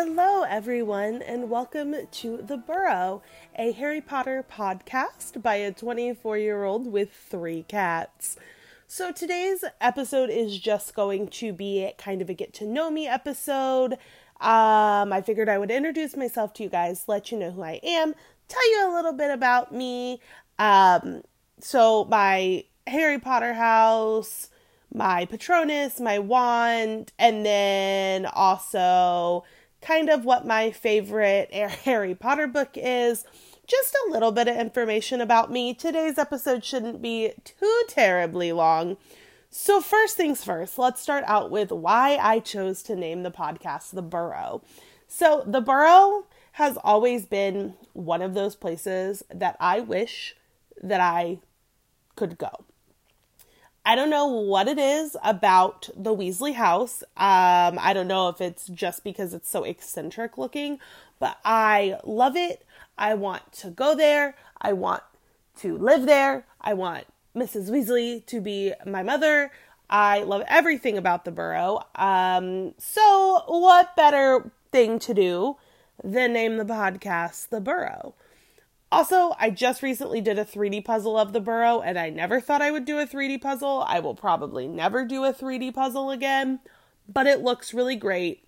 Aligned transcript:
Hello, 0.00 0.44
everyone, 0.44 1.22
and 1.22 1.50
welcome 1.50 1.92
to 2.08 2.36
The 2.36 2.56
Burrow, 2.56 3.20
a 3.56 3.72
Harry 3.72 4.00
Potter 4.00 4.44
podcast 4.48 5.42
by 5.42 5.56
a 5.56 5.72
24 5.72 6.38
year 6.38 6.62
old 6.62 6.86
with 6.86 7.12
three 7.12 7.64
cats. 7.64 8.36
So, 8.86 9.10
today's 9.10 9.64
episode 9.80 10.30
is 10.30 10.60
just 10.60 10.94
going 10.94 11.26
to 11.30 11.52
be 11.52 11.90
kind 11.98 12.22
of 12.22 12.30
a 12.30 12.34
get 12.34 12.54
to 12.54 12.64
know 12.64 12.92
me 12.92 13.08
episode. 13.08 13.94
Um, 14.40 15.12
I 15.12 15.20
figured 15.26 15.48
I 15.48 15.58
would 15.58 15.72
introduce 15.72 16.16
myself 16.16 16.52
to 16.54 16.62
you 16.62 16.68
guys, 16.68 17.08
let 17.08 17.32
you 17.32 17.38
know 17.40 17.50
who 17.50 17.62
I 17.64 17.80
am, 17.82 18.14
tell 18.46 18.70
you 18.70 18.88
a 18.88 18.94
little 18.94 19.14
bit 19.14 19.32
about 19.32 19.74
me. 19.74 20.20
Um, 20.60 21.22
so, 21.58 22.04
my 22.04 22.62
Harry 22.86 23.18
Potter 23.18 23.54
house, 23.54 24.48
my 24.94 25.24
Patronus, 25.24 25.98
my 25.98 26.20
wand, 26.20 27.12
and 27.18 27.44
then 27.44 28.26
also 28.26 29.42
kind 29.88 30.10
of 30.10 30.26
what 30.26 30.46
my 30.46 30.70
favorite 30.70 31.50
Harry 31.84 32.14
Potter 32.14 32.46
book 32.46 32.70
is. 32.74 33.24
Just 33.66 33.94
a 33.94 34.10
little 34.10 34.32
bit 34.32 34.48
of 34.48 34.56
information 34.56 35.20
about 35.20 35.50
me. 35.50 35.74
Today's 35.74 36.18
episode 36.18 36.64
shouldn't 36.64 37.02
be 37.02 37.32
too 37.44 37.82
terribly 37.88 38.52
long. 38.52 38.96
So, 39.50 39.80
first 39.80 40.16
things 40.16 40.44
first, 40.44 40.78
let's 40.78 41.00
start 41.00 41.24
out 41.26 41.50
with 41.50 41.70
why 41.70 42.18
I 42.20 42.38
chose 42.38 42.82
to 42.84 42.96
name 42.96 43.22
the 43.22 43.30
podcast 43.30 43.90
The 43.90 44.02
Burrow. 44.02 44.62
So, 45.06 45.42
The 45.46 45.60
Burrow 45.62 46.26
has 46.52 46.78
always 46.84 47.24
been 47.26 47.74
one 47.94 48.20
of 48.20 48.34
those 48.34 48.56
places 48.56 49.22
that 49.32 49.56
I 49.58 49.80
wish 49.80 50.34
that 50.82 51.00
I 51.00 51.40
could 52.14 52.36
go. 52.36 52.64
I 53.88 53.94
don't 53.94 54.10
know 54.10 54.26
what 54.26 54.68
it 54.68 54.78
is 54.78 55.16
about 55.24 55.88
the 55.96 56.14
Weasley 56.14 56.52
house. 56.52 57.02
Um, 57.16 57.78
I 57.80 57.94
don't 57.94 58.06
know 58.06 58.28
if 58.28 58.38
it's 58.38 58.66
just 58.66 59.02
because 59.02 59.32
it's 59.32 59.48
so 59.48 59.64
eccentric 59.64 60.36
looking, 60.36 60.78
but 61.18 61.38
I 61.42 61.98
love 62.04 62.36
it. 62.36 62.66
I 62.98 63.14
want 63.14 63.50
to 63.52 63.70
go 63.70 63.94
there. 63.94 64.34
I 64.60 64.74
want 64.74 65.04
to 65.60 65.78
live 65.78 66.04
there. 66.04 66.44
I 66.60 66.74
want 66.74 67.06
Mrs. 67.34 67.70
Weasley 67.70 68.26
to 68.26 68.42
be 68.42 68.74
my 68.84 69.02
mother. 69.02 69.52
I 69.88 70.22
love 70.22 70.42
everything 70.48 70.98
about 70.98 71.24
the 71.24 71.30
Burrow. 71.30 71.86
Um, 71.94 72.74
so, 72.76 73.42
what 73.46 73.96
better 73.96 74.50
thing 74.70 74.98
to 74.98 75.14
do 75.14 75.56
than 76.04 76.34
name 76.34 76.58
the 76.58 76.66
podcast 76.66 77.48
The 77.48 77.62
Burrow? 77.62 78.12
Also, 78.90 79.34
I 79.38 79.50
just 79.50 79.82
recently 79.82 80.20
did 80.20 80.38
a 80.38 80.44
3D 80.44 80.84
puzzle 80.84 81.18
of 81.18 81.32
the 81.32 81.40
burrow, 81.40 81.80
and 81.80 81.98
I 81.98 82.08
never 82.08 82.40
thought 82.40 82.62
I 82.62 82.70
would 82.70 82.86
do 82.86 82.98
a 82.98 83.06
3D 83.06 83.40
puzzle. 83.40 83.84
I 83.86 84.00
will 84.00 84.14
probably 84.14 84.66
never 84.66 85.04
do 85.04 85.24
a 85.24 85.32
3D 85.32 85.74
puzzle 85.74 86.10
again, 86.10 86.60
but 87.06 87.26
it 87.26 87.42
looks 87.42 87.74
really 87.74 87.96
great. 87.96 88.44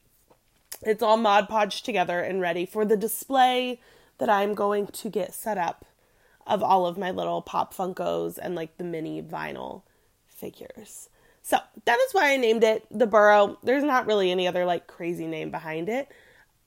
It's 0.82 1.02
all 1.02 1.18
Mod 1.18 1.48
Podged 1.48 1.84
together 1.84 2.20
and 2.20 2.40
ready 2.40 2.64
for 2.64 2.86
the 2.86 2.96
display 2.96 3.80
that 4.16 4.30
I'm 4.30 4.54
going 4.54 4.86
to 4.86 5.10
get 5.10 5.34
set 5.34 5.58
up 5.58 5.84
of 6.46 6.62
all 6.62 6.86
of 6.86 6.96
my 6.96 7.10
little 7.10 7.42
Pop 7.42 7.74
Funkos 7.74 8.38
and 8.38 8.54
like 8.54 8.78
the 8.78 8.84
mini 8.84 9.22
vinyl 9.22 9.82
figures. 10.26 11.10
So 11.42 11.58
that 11.84 11.98
is 11.98 12.12
why 12.12 12.32
I 12.32 12.36
named 12.36 12.64
it 12.64 12.86
the 12.90 13.06
Burrow. 13.06 13.58
There's 13.62 13.84
not 13.84 14.06
really 14.06 14.30
any 14.30 14.48
other 14.48 14.64
like 14.64 14.86
crazy 14.86 15.26
name 15.26 15.50
behind 15.50 15.88
it. 15.88 16.08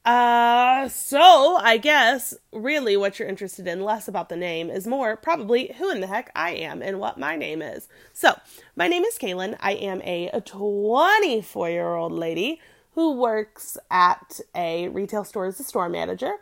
Uh, 0.06 0.90
so 0.90 1.58
I 1.62 1.78
guess 1.78 2.36
really 2.52 2.98
what 2.98 3.20
you're 3.20 3.28
interested 3.28 3.68
in, 3.68 3.82
less 3.82 4.08
about 4.08 4.28
the 4.28 4.36
name, 4.36 4.70
is 4.70 4.86
more 4.86 5.16
probably 5.16 5.74
who 5.78 5.90
in 5.90 6.02
the 6.02 6.08
heck 6.08 6.30
I 6.36 6.52
am 6.52 6.82
and 6.82 7.00
what 7.00 7.18
my 7.18 7.38
name 7.38 7.62
is. 7.62 7.88
So, 8.12 8.36
my 8.76 8.90
name 8.90 9.04
is 9.04 9.18
Kaylin. 9.18 9.56
I 9.62 9.74
am 9.74 10.02
a 10.02 10.42
24 10.44 11.70
year 11.70 11.96
old 11.96 12.12
lady 12.12 12.60
who 12.96 13.14
works 13.14 13.78
at 13.90 14.42
a 14.54 14.90
retail 14.90 15.24
store 15.24 15.46
as 15.46 15.60
a 15.60 15.64
store 15.64 15.90
manager. 15.90 16.34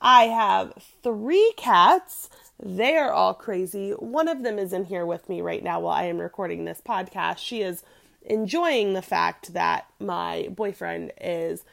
I 0.00 0.24
have 0.24 0.72
three 1.02 1.52
cats. 1.58 2.30
They 2.58 2.96
are 2.96 3.12
all 3.12 3.34
crazy. 3.34 3.90
One 3.92 4.28
of 4.28 4.42
them 4.42 4.58
is 4.58 4.72
in 4.72 4.86
here 4.86 5.04
with 5.04 5.28
me 5.28 5.42
right 5.42 5.62
now 5.62 5.80
while 5.80 5.94
I 5.94 6.04
am 6.04 6.18
recording 6.18 6.64
this 6.64 6.80
podcast. 6.80 7.38
She 7.38 7.60
is 7.60 7.82
enjoying 8.22 8.94
the 8.94 9.02
fact 9.02 9.52
that 9.52 9.86
my 9.98 10.48
boyfriend 10.50 11.12
is 11.20 11.64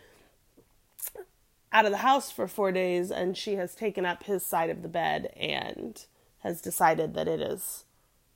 out 1.71 1.85
of 1.85 1.91
the 1.91 1.97
house 1.97 2.31
for 2.31 2.47
four 2.47 2.71
days 2.71 3.11
and 3.11 3.37
she 3.37 3.55
has 3.55 3.75
taken 3.75 4.05
up 4.05 4.23
his 4.23 4.45
side 4.45 4.69
of 4.69 4.81
the 4.81 4.87
bed 4.87 5.31
and 5.35 6.05
has 6.39 6.61
decided 6.61 7.13
that 7.13 7.27
it 7.27 7.41
is 7.41 7.85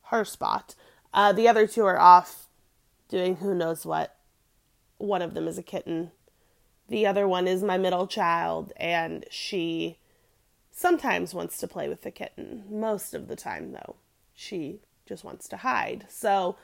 her 0.06 0.26
spot. 0.26 0.76
Uh, 1.14 1.32
the 1.32 1.48
other 1.48 1.68
two 1.68 1.86
are 1.86 2.00
off 2.00 2.48
doing 3.10 3.38
who 3.38 3.54
knows 3.54 3.86
what. 3.86 4.18
One 4.98 5.22
of 5.22 5.34
them 5.34 5.48
is 5.48 5.58
a 5.58 5.64
kitten. 5.64 6.12
The 6.88 7.08
other 7.08 7.28
one 7.28 7.48
is 7.48 7.64
my 7.64 7.78
middle 7.78 8.06
child, 8.06 8.74
and 8.76 9.26
she 9.30 9.98
sometimes 10.72 11.34
wants 11.34 11.58
to 11.60 11.68
play 11.68 11.88
with 11.88 12.02
the 12.02 12.12
kitten. 12.12 12.66
Most 12.70 13.14
of 13.14 13.28
the 13.28 13.36
time, 13.36 13.72
though, 13.72 13.96
she 14.36 14.82
just 15.06 15.24
wants 15.24 15.48
to 15.50 15.58
hide. 15.58 16.06
So 16.10 16.58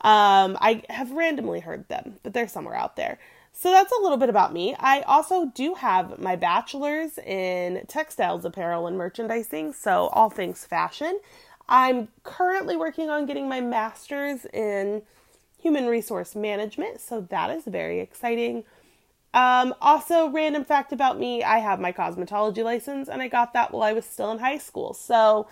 um, 0.00 0.58
I 0.60 0.82
have 0.88 1.12
randomly 1.12 1.60
heard 1.60 1.88
them, 1.88 2.18
but 2.22 2.32
they're 2.32 2.48
somewhere 2.48 2.74
out 2.74 2.96
there. 2.96 3.18
So 3.52 3.70
that's 3.70 3.92
a 3.92 4.00
little 4.00 4.16
bit 4.16 4.30
about 4.30 4.52
me. 4.54 4.74
I 4.78 5.02
also 5.02 5.46
do 5.54 5.74
have 5.74 6.18
my 6.18 6.34
bachelor's 6.34 7.18
in 7.18 7.84
textiles, 7.88 8.44
apparel, 8.44 8.86
and 8.86 8.96
merchandising, 8.96 9.74
so 9.74 10.08
all 10.08 10.30
things 10.30 10.64
fashion. 10.64 11.20
I'm 11.68 12.08
currently 12.22 12.76
working 12.76 13.10
on 13.10 13.26
getting 13.26 13.48
my 13.48 13.60
master's 13.60 14.44
in 14.46 15.02
human 15.60 15.86
resource 15.86 16.34
management, 16.34 17.00
so 17.00 17.20
that 17.30 17.50
is 17.50 17.64
very 17.64 18.00
exciting. 18.00 18.64
Um, 19.32 19.74
also, 19.80 20.28
random 20.28 20.64
fact 20.64 20.92
about 20.92 21.18
me 21.18 21.44
I 21.44 21.58
have 21.58 21.78
my 21.78 21.92
cosmetology 21.92 22.64
license, 22.64 23.08
and 23.08 23.22
I 23.22 23.28
got 23.28 23.52
that 23.52 23.72
while 23.72 23.82
I 23.82 23.92
was 23.92 24.04
still 24.04 24.32
in 24.32 24.38
high 24.38 24.58
school. 24.58 24.94
So, 24.94 25.46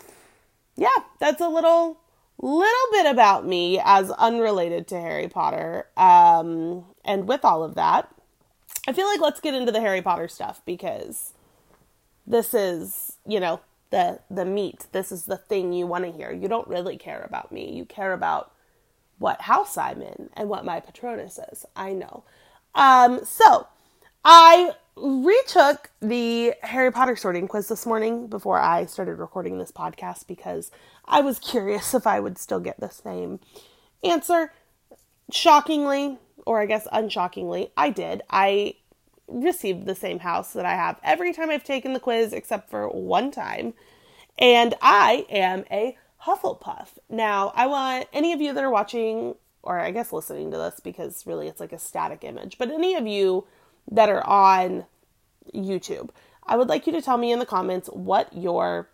yeah, 0.76 0.88
that's 1.20 1.40
a 1.40 1.48
little 1.48 2.00
little 2.40 2.92
bit 2.92 3.06
about 3.06 3.46
me 3.46 3.80
as 3.84 4.10
unrelated 4.12 4.86
to 4.88 5.00
Harry 5.00 5.28
Potter. 5.28 5.86
Um, 5.96 6.84
and 7.08 7.26
with 7.26 7.42
all 7.42 7.64
of 7.64 7.74
that, 7.74 8.14
I 8.86 8.92
feel 8.92 9.06
like 9.06 9.20
let's 9.20 9.40
get 9.40 9.54
into 9.54 9.72
the 9.72 9.80
Harry 9.80 10.02
Potter 10.02 10.28
stuff 10.28 10.60
because 10.66 11.32
this 12.26 12.52
is, 12.52 13.16
you 13.26 13.40
know, 13.40 13.60
the 13.90 14.20
the 14.30 14.44
meat. 14.44 14.86
This 14.92 15.10
is 15.10 15.24
the 15.24 15.38
thing 15.38 15.72
you 15.72 15.86
want 15.86 16.04
to 16.04 16.12
hear. 16.12 16.30
You 16.30 16.46
don't 16.48 16.68
really 16.68 16.98
care 16.98 17.22
about 17.26 17.50
me. 17.50 17.72
You 17.72 17.86
care 17.86 18.12
about 18.12 18.52
what 19.18 19.40
house 19.40 19.78
I'm 19.78 20.02
in 20.02 20.28
and 20.34 20.50
what 20.50 20.66
my 20.66 20.80
Patronus 20.80 21.40
is. 21.50 21.64
I 21.74 21.94
know. 21.94 22.24
Um, 22.74 23.24
so 23.24 23.66
I 24.22 24.72
retook 24.94 25.90
the 26.02 26.52
Harry 26.62 26.92
Potter 26.92 27.16
sorting 27.16 27.48
quiz 27.48 27.68
this 27.68 27.86
morning 27.86 28.26
before 28.26 28.60
I 28.60 28.84
started 28.84 29.14
recording 29.14 29.58
this 29.58 29.72
podcast 29.72 30.26
because 30.26 30.70
I 31.06 31.22
was 31.22 31.38
curious 31.38 31.94
if 31.94 32.06
I 32.06 32.20
would 32.20 32.36
still 32.36 32.60
get 32.60 32.78
the 32.78 32.90
same 32.90 33.40
answer. 34.04 34.52
Shockingly, 35.30 36.18
or 36.48 36.62
I 36.62 36.64
guess 36.64 36.88
unshockingly, 36.90 37.72
I 37.76 37.90
did. 37.90 38.22
I 38.30 38.76
received 39.26 39.84
the 39.84 39.94
same 39.94 40.20
house 40.20 40.54
that 40.54 40.64
I 40.64 40.76
have 40.76 40.98
every 41.04 41.34
time 41.34 41.50
I've 41.50 41.62
taken 41.62 41.92
the 41.92 42.00
quiz 42.00 42.32
except 42.32 42.70
for 42.70 42.88
one 42.88 43.30
time. 43.30 43.74
And 44.38 44.74
I 44.80 45.26
am 45.28 45.66
a 45.70 45.98
Hufflepuff. 46.24 46.88
Now, 47.10 47.52
I 47.54 47.66
want 47.66 48.08
any 48.14 48.32
of 48.32 48.40
you 48.40 48.54
that 48.54 48.64
are 48.64 48.70
watching, 48.70 49.34
or 49.62 49.78
I 49.78 49.90
guess 49.90 50.10
listening 50.10 50.50
to 50.52 50.56
this 50.56 50.80
because 50.80 51.26
really 51.26 51.48
it's 51.48 51.60
like 51.60 51.74
a 51.74 51.78
static 51.78 52.24
image, 52.24 52.56
but 52.56 52.70
any 52.70 52.94
of 52.94 53.06
you 53.06 53.46
that 53.90 54.08
are 54.08 54.26
on 54.26 54.86
YouTube, 55.54 56.08
I 56.46 56.56
would 56.56 56.70
like 56.70 56.86
you 56.86 56.94
to 56.94 57.02
tell 57.02 57.18
me 57.18 57.30
in 57.30 57.40
the 57.40 57.46
comments 57.46 57.90
what 57.92 58.34
your 58.34 58.88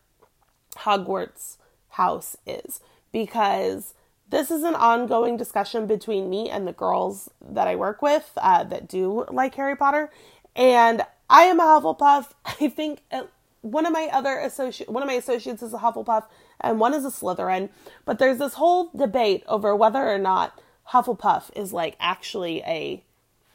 Hogwarts 0.79 1.59
house 1.91 2.37
is 2.49 2.81
because 3.13 3.95
this 4.35 4.51
is 4.51 4.65
an 4.65 4.75
ongoing 4.75 5.37
discussion 5.37 5.87
between 5.87 6.29
me 6.29 6.51
and 6.51 6.67
the 6.67 6.73
girls 6.73 7.31
that 7.41 7.69
I 7.69 7.77
work 7.77 8.03
with 8.03 8.33
uh, 8.37 8.65
that 8.65 8.89
do 8.89 9.25
like 9.31 9.55
Harry 9.55 9.77
Potter. 9.77 10.11
And 10.57 11.03
I 11.31 11.45
am 11.45 11.61
a 11.61 11.63
Hufflepuff. 11.63 12.33
I 12.45 12.69
think 12.69 13.03
uh, 13.13 13.25
one 13.61 13.87
of 13.87 13.93
my 13.93 14.09
other 14.13 14.37
associate, 14.37 14.91
one 14.91 15.05
of 15.05 15.07
my 15.07 15.15
associates 15.15 15.63
is 15.63 15.73
a 15.73 15.79
Hufflepuff, 15.79 16.25
and 16.61 16.81
one 16.81 16.95
is 16.95 17.05
a 17.05 17.11
Slytherin. 17.11 17.69
But 18.05 18.19
there's 18.19 18.39
this 18.39 18.55
whole 18.55 18.91
debate 18.97 19.45
over 19.47 19.77
whether 19.77 20.05
or 20.05 20.19
not 20.19 20.61
Hufflepuff 20.89 21.57
is 21.57 21.73
like 21.73 21.97
actually 22.01 22.61
a 22.67 23.05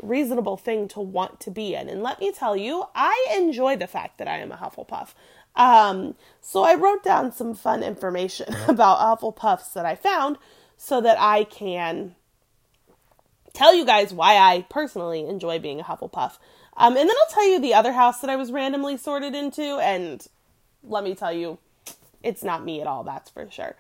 reasonable 0.02 0.56
thing 0.56 0.88
to 0.90 1.02
want 1.02 1.42
to 1.42 1.52
be 1.52 1.76
in. 1.76 1.90
And 1.90 2.02
let 2.02 2.22
me 2.22 2.32
tell 2.32 2.56
you, 2.56 2.86
I 2.96 3.36
enjoy 3.36 3.76
the 3.76 3.86
fact 3.86 4.18
that 4.18 4.30
I 4.30 4.38
am 4.38 4.54
a 4.54 4.56
Hufflepuff. 4.56 5.10
Um, 5.58 6.16
so 6.40 6.64
I 6.64 6.76
wrote 6.76 7.04
down 7.04 7.34
some 7.34 7.54
fun 7.54 7.84
information 7.84 8.56
about 8.70 9.20
Hufflepuffs 9.20 9.74
that 9.74 9.86
I 9.86 9.96
found 9.96 10.38
so 10.82 11.02
that 11.02 11.20
I 11.20 11.44
can 11.44 12.16
tell 13.54 13.76
you 13.76 13.86
guys 13.86 14.14
why 14.14 14.38
I 14.38 14.66
personally 14.70 15.28
enjoy 15.28 15.60
being 15.60 15.82
a 15.82 15.84
Hufflepuff. 15.84 16.38
Um, 16.78 16.96
and 16.96 17.10
then 17.10 17.16
I'll 17.22 17.34
tell 17.34 17.46
you 17.46 17.60
the 17.60 17.74
other 17.74 17.92
house 17.92 18.22
that 18.22 18.30
I 18.30 18.38
was 18.38 18.54
randomly 18.54 18.96
sorted 18.96 19.36
into, 19.36 19.78
and 19.80 20.26
let 20.82 21.04
me 21.04 21.14
tell 21.16 21.34
you, 21.34 21.58
it's 22.24 22.44
not 22.44 22.64
me 22.64 22.80
at 22.80 22.88
all, 22.88 23.04
that's 23.04 23.30
for 23.30 23.52
sure. 23.52 23.76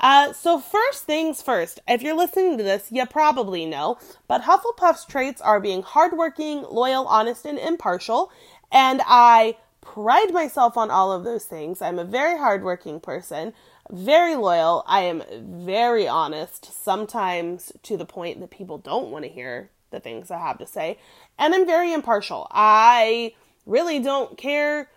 Uh, 0.00 0.32
so 0.32 0.58
first 0.58 1.04
things 1.04 1.42
first, 1.42 1.80
if 1.86 2.00
you're 2.02 2.16
listening 2.16 2.56
to 2.56 2.64
this, 2.64 2.90
you 2.90 3.04
probably 3.04 3.66
know, 3.66 3.98
but 4.26 4.44
Hufflepuff's 4.44 5.04
traits 5.04 5.42
are 5.42 5.60
being 5.60 5.82
hardworking, 5.82 6.62
loyal, 6.62 7.06
honest, 7.06 7.44
and 7.44 7.58
impartial. 7.58 8.32
And 8.72 9.02
I 9.06 9.58
pride 9.82 10.32
myself 10.32 10.78
on 10.78 10.90
all 10.90 11.12
of 11.12 11.24
those 11.24 11.44
things. 11.44 11.82
I'm 11.82 11.98
a 11.98 12.04
very 12.04 12.38
hardworking 12.38 13.00
person, 13.00 13.52
very 13.90 14.36
loyal. 14.36 14.84
I 14.86 15.00
am 15.00 15.22
very 15.30 16.06
honest, 16.06 16.84
sometimes 16.84 17.72
to 17.84 17.96
the 17.96 18.04
point 18.04 18.40
that 18.40 18.50
people 18.50 18.78
don't 18.78 19.10
want 19.10 19.24
to 19.24 19.30
hear 19.30 19.70
the 19.90 20.00
things 20.00 20.30
I 20.30 20.38
have 20.38 20.58
to 20.58 20.66
say. 20.66 20.98
And 21.38 21.54
I'm 21.54 21.66
very 21.66 21.92
impartial. 21.92 22.46
I 22.50 23.34
really 23.66 24.00
don't 24.00 24.36
care 24.36 24.90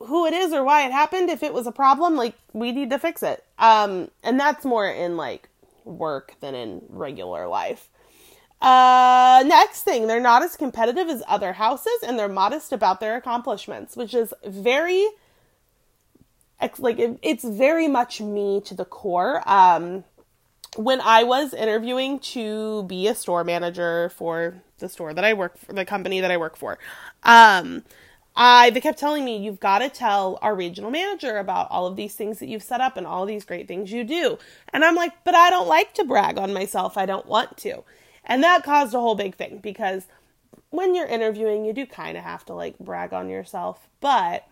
who 0.00 0.26
it 0.26 0.32
is 0.32 0.52
or 0.52 0.64
why 0.64 0.86
it 0.86 0.92
happened 0.92 1.28
if 1.28 1.42
it 1.42 1.52
was 1.52 1.66
a 1.66 1.72
problem 1.72 2.16
like 2.16 2.34
we 2.54 2.72
need 2.72 2.90
to 2.90 2.98
fix 2.98 3.22
it 3.22 3.44
um 3.58 4.10
and 4.22 4.40
that's 4.40 4.64
more 4.64 4.88
in 4.88 5.16
like 5.16 5.48
work 5.84 6.34
than 6.40 6.54
in 6.54 6.82
regular 6.88 7.46
life 7.46 7.90
uh 8.62 9.44
next 9.46 9.82
thing 9.82 10.06
they're 10.06 10.18
not 10.18 10.42
as 10.42 10.56
competitive 10.56 11.08
as 11.08 11.22
other 11.28 11.52
houses 11.52 11.92
and 12.06 12.18
they're 12.18 12.28
modest 12.28 12.72
about 12.72 12.98
their 12.98 13.16
accomplishments 13.16 13.94
which 13.96 14.14
is 14.14 14.32
very 14.46 15.06
like 16.78 16.98
it, 16.98 17.18
it's 17.22 17.44
very 17.44 17.88
much 17.88 18.20
me 18.20 18.60
to 18.64 18.74
the 18.74 18.84
core 18.84 19.42
um 19.48 20.04
when 20.76 21.00
i 21.00 21.22
was 21.22 21.52
interviewing 21.54 22.18
to 22.18 22.84
be 22.84 23.08
a 23.08 23.14
store 23.14 23.44
manager 23.44 24.10
for 24.10 24.62
the 24.78 24.88
store 24.88 25.12
that 25.14 25.24
i 25.24 25.32
work 25.32 25.58
for 25.58 25.72
the 25.72 25.84
company 25.84 26.20
that 26.20 26.30
i 26.30 26.36
work 26.36 26.56
for 26.56 26.78
um 27.24 27.82
I 28.36 28.70
they 28.70 28.80
kept 28.80 28.98
telling 28.98 29.24
me 29.24 29.38
you've 29.38 29.60
got 29.60 29.80
to 29.80 29.88
tell 29.88 30.38
our 30.40 30.54
regional 30.54 30.90
manager 30.90 31.36
about 31.36 31.70
all 31.70 31.86
of 31.86 31.96
these 31.96 32.14
things 32.14 32.38
that 32.38 32.48
you've 32.48 32.62
set 32.62 32.80
up 32.80 32.96
and 32.96 33.06
all 33.06 33.26
these 33.26 33.44
great 33.44 33.66
things 33.66 33.92
you 33.92 34.04
do. 34.04 34.38
And 34.72 34.84
I'm 34.84 34.94
like, 34.94 35.12
but 35.24 35.34
I 35.34 35.50
don't 35.50 35.68
like 35.68 35.94
to 35.94 36.04
brag 36.04 36.38
on 36.38 36.52
myself. 36.52 36.96
I 36.96 37.06
don't 37.06 37.26
want 37.26 37.56
to. 37.58 37.82
And 38.24 38.42
that 38.42 38.62
caused 38.62 38.94
a 38.94 39.00
whole 39.00 39.14
big 39.14 39.34
thing 39.34 39.58
because 39.58 40.06
when 40.70 40.94
you're 40.94 41.06
interviewing, 41.06 41.64
you 41.64 41.72
do 41.72 41.84
kind 41.86 42.16
of 42.16 42.22
have 42.22 42.44
to 42.46 42.54
like 42.54 42.78
brag 42.78 43.12
on 43.12 43.28
yourself. 43.28 43.88
But 44.00 44.46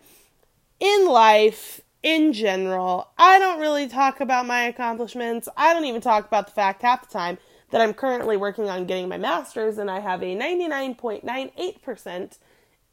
in 0.79 1.07
life, 1.07 1.81
in 2.01 2.33
general, 2.33 3.09
I 3.17 3.39
don't 3.39 3.59
really 3.59 3.87
talk 3.87 4.21
about 4.21 4.45
my 4.45 4.63
accomplishments. 4.63 5.49
I 5.57 5.73
don't 5.73 5.85
even 5.85 6.01
talk 6.01 6.27
about 6.27 6.47
the 6.47 6.53
fact 6.53 6.81
half 6.81 7.07
the 7.07 7.13
time 7.13 7.37
that 7.71 7.81
I'm 7.81 7.93
currently 7.93 8.37
working 8.37 8.69
on 8.69 8.85
getting 8.85 9.09
my 9.09 9.17
master's 9.17 9.77
and 9.77 9.91
I 9.91 9.99
have 9.99 10.23
a 10.23 10.35
99.98% 10.35 12.37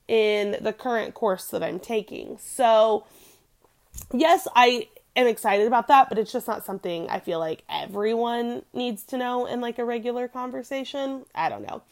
in 0.08 0.56
the 0.60 0.72
current 0.72 1.14
course 1.14 1.46
that 1.48 1.62
I'm 1.62 1.78
taking. 1.78 2.38
So, 2.38 3.06
yes, 4.12 4.46
I 4.54 4.88
am 5.14 5.26
excited 5.26 5.66
about 5.66 5.88
that, 5.88 6.08
but 6.08 6.18
it's 6.18 6.32
just 6.32 6.46
not 6.46 6.64
something 6.64 7.08
I 7.08 7.20
feel 7.20 7.38
like 7.38 7.62
everyone 7.68 8.62
needs 8.72 9.02
to 9.04 9.16
know 9.16 9.46
in 9.46 9.60
like 9.60 9.78
a 9.78 9.84
regular 9.84 10.28
conversation. 10.28 11.24
I 11.34 11.48
don't 11.48 11.62
know. 11.62 11.82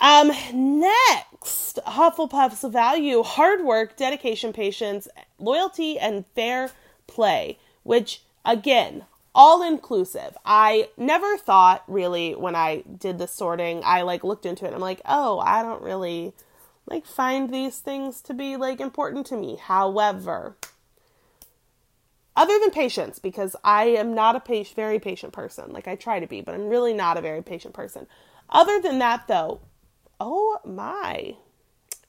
Um, 0.00 0.32
next, 0.52 1.78
Hufflepuff's 1.86 2.64
value 2.64 3.22
hard 3.22 3.64
work, 3.64 3.96
dedication, 3.96 4.52
patience, 4.52 5.08
loyalty, 5.38 5.98
and 5.98 6.26
fair 6.34 6.70
play, 7.06 7.58
which 7.82 8.22
again, 8.44 9.04
all 9.34 9.62
inclusive. 9.62 10.36
I 10.44 10.88
never 10.96 11.36
thought 11.36 11.84
really 11.88 12.34
when 12.34 12.54
I 12.54 12.82
did 12.82 13.18
the 13.18 13.26
sorting, 13.26 13.82
I 13.84 14.02
like 14.02 14.24
looked 14.24 14.46
into 14.46 14.66
it 14.66 14.72
I'm 14.72 14.80
like, 14.80 15.00
oh, 15.06 15.38
I 15.40 15.62
don't 15.62 15.82
really 15.82 16.34
like 16.86 17.06
find 17.06 17.52
these 17.52 17.78
things 17.78 18.20
to 18.22 18.34
be 18.34 18.56
like 18.56 18.80
important 18.80 19.26
to 19.26 19.36
me. 19.36 19.56
However, 19.56 20.56
other 22.36 22.58
than 22.58 22.70
patience, 22.70 23.18
because 23.18 23.56
I 23.64 23.84
am 23.84 24.14
not 24.14 24.36
a 24.36 24.64
very 24.74 24.98
patient 24.98 25.32
person. 25.32 25.72
Like 25.72 25.88
I 25.88 25.94
try 25.94 26.20
to 26.20 26.26
be, 26.26 26.40
but 26.40 26.54
I'm 26.54 26.68
really 26.68 26.92
not 26.92 27.16
a 27.16 27.22
very 27.22 27.42
patient 27.42 27.74
person. 27.74 28.06
Other 28.50 28.80
than 28.80 28.98
that, 28.98 29.26
though, 29.28 29.60
oh 30.20 30.58
my, 30.64 31.36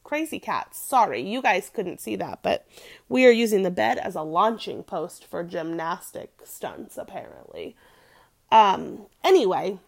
crazy 0.03 0.39
cats. 0.39 0.79
Sorry, 0.79 1.21
you 1.21 1.41
guys 1.41 1.71
couldn't 1.73 1.99
see 1.99 2.15
that, 2.15 2.39
but 2.41 2.65
we 3.09 3.25
are 3.25 3.31
using 3.31 3.63
the 3.63 3.71
bed 3.71 3.97
as 3.97 4.15
a 4.15 4.21
launching 4.21 4.83
post 4.83 5.25
for 5.25 5.43
gymnastic 5.43 6.31
stunts, 6.43 6.97
apparently. 6.97 7.75
Um, 8.51 9.07
anyway, 9.23 9.79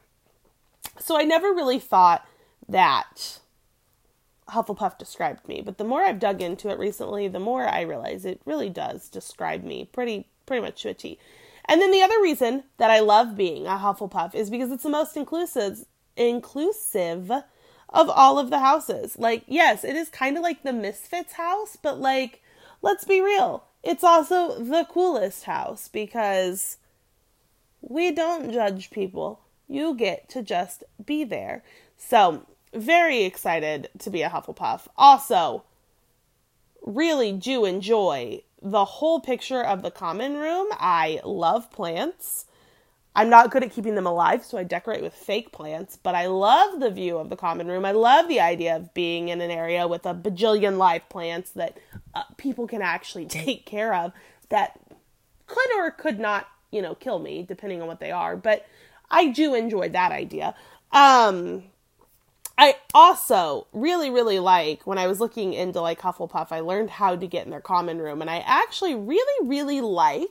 so 1.00 1.18
I 1.18 1.24
never 1.24 1.50
really 1.50 1.80
thought 1.80 2.28
that 2.68 3.40
Hufflepuff 4.50 4.98
described 4.98 5.48
me, 5.48 5.62
but 5.62 5.78
the 5.78 5.84
more 5.84 6.02
I've 6.02 6.20
dug 6.20 6.42
into 6.42 6.70
it 6.70 6.80
recently, 6.80 7.28
the 7.28 7.40
more 7.40 7.68
I 7.68 7.82
realize 7.82 8.26
it 8.26 8.42
really 8.46 8.70
does 8.70 9.10
describe 9.10 9.64
me 9.64 9.86
pretty 9.92 10.28
pretty 10.46 10.62
much 10.62 10.82
to 10.82 10.90
a 10.90 10.94
T. 10.94 11.20
And 11.66 11.82
then 11.82 11.92
the 11.92 12.02
other 12.02 12.22
reason 12.22 12.64
that 12.78 12.90
I 12.90 13.02
love 13.02 13.36
being 13.36 13.68
a 13.68 13.72
Hufflepuff 13.72 14.34
is 14.34 14.50
because 14.50 14.72
it's 14.72 14.84
the 14.84 14.90
most 14.90 15.18
inclusive 15.18 15.86
inclusive 16.16 17.32
of 17.90 18.10
all 18.10 18.38
of 18.38 18.50
the 18.50 18.60
houses. 18.60 19.18
Like, 19.18 19.44
yes, 19.48 19.84
it 19.84 19.96
is 19.96 20.10
kind 20.10 20.38
of 20.38 20.44
like 20.44 20.64
the 20.64 20.74
Misfits 20.74 21.34
house, 21.34 21.78
but 21.82 22.00
like 22.00 22.42
let's 22.82 23.06
be 23.06 23.22
real. 23.22 23.64
It's 23.84 24.04
also 24.04 24.64
the 24.64 24.86
coolest 24.90 25.46
house 25.46 25.88
because 25.88 26.78
we 27.82 28.12
don't 28.12 28.52
judge 28.52 28.92
people. 28.92 29.42
You 29.68 29.96
get 29.96 30.30
to 30.30 30.42
just 30.42 30.84
be 31.06 31.24
there. 31.24 31.64
So, 31.98 32.46
very 32.74 33.24
excited 33.24 33.90
to 34.00 34.10
be 34.10 34.22
a 34.22 34.30
Hufflepuff. 34.30 34.88
Also, 34.98 35.64
really 36.86 37.32
do 37.32 37.66
enjoy 37.66 38.42
the 38.62 38.86
whole 38.86 39.20
picture 39.20 39.62
of 39.62 39.82
the 39.82 39.92
common 39.92 40.38
room. 40.38 40.68
I 40.72 41.22
love 41.24 41.72
plants. 41.72 42.46
I'm 43.18 43.32
not 43.32 43.50
good 43.50 43.64
at 43.64 43.72
keeping 43.72 43.96
them 43.96 44.06
alive, 44.06 44.46
so 44.46 44.60
I 44.60 44.64
decorate 44.64 45.02
with 45.02 45.12
fake 45.12 45.52
plants, 45.52 45.98
but 45.98 46.14
I 46.14 46.28
love 46.28 46.80
the 46.80 46.92
view 46.92 47.18
of 47.18 47.32
the 47.32 47.36
common 47.36 47.68
room. 47.68 47.84
I 47.84 47.92
love 47.92 48.28
the 48.28 48.40
idea 48.40 48.76
of 48.76 48.94
being 48.94 49.30
in 49.30 49.42
an 49.42 49.50
area 49.50 49.88
with 49.88 50.06
a 50.06 50.14
bajillion 50.14 50.78
live 50.78 51.10
plants 51.10 51.50
that 51.52 51.80
uh, 52.14 52.22
people 52.38 52.68
can 52.68 52.84
actually 52.84 53.26
take 53.44 53.66
care 53.66 53.92
of 53.96 54.12
that 54.50 54.80
could 55.48 55.76
or 55.80 55.90
could 55.90 56.20
not, 56.20 56.48
you 56.70 56.80
know, 56.80 56.94
kill 56.94 57.18
me, 57.18 57.42
depending 57.42 57.82
on 57.82 57.88
what 57.88 58.00
they 58.00 58.12
are. 58.12 58.38
But 58.38 58.68
I 59.10 59.30
do 59.30 59.56
enjoy 59.56 59.90
that 59.90 60.12
idea. 60.12 60.54
Um, 60.92 61.64
I 62.56 62.76
also 62.94 63.66
really, 63.74 64.12
really 64.12 64.38
like 64.38 64.86
when 64.86 65.00
I 65.00 65.08
was 65.08 65.20
looking 65.20 65.54
into 65.54 65.82
like 65.82 66.02
Hufflepuff, 66.02 66.52
I 66.52 66.60
learned 66.60 66.92
how 66.92 67.16
to 67.16 67.26
get 67.26 67.46
in 67.46 67.52
their 67.52 67.62
common 67.62 67.98
room, 67.98 68.22
and 68.22 68.30
I 68.30 68.44
actually 68.46 68.94
really, 68.94 69.48
really 69.48 69.82
like 69.82 70.28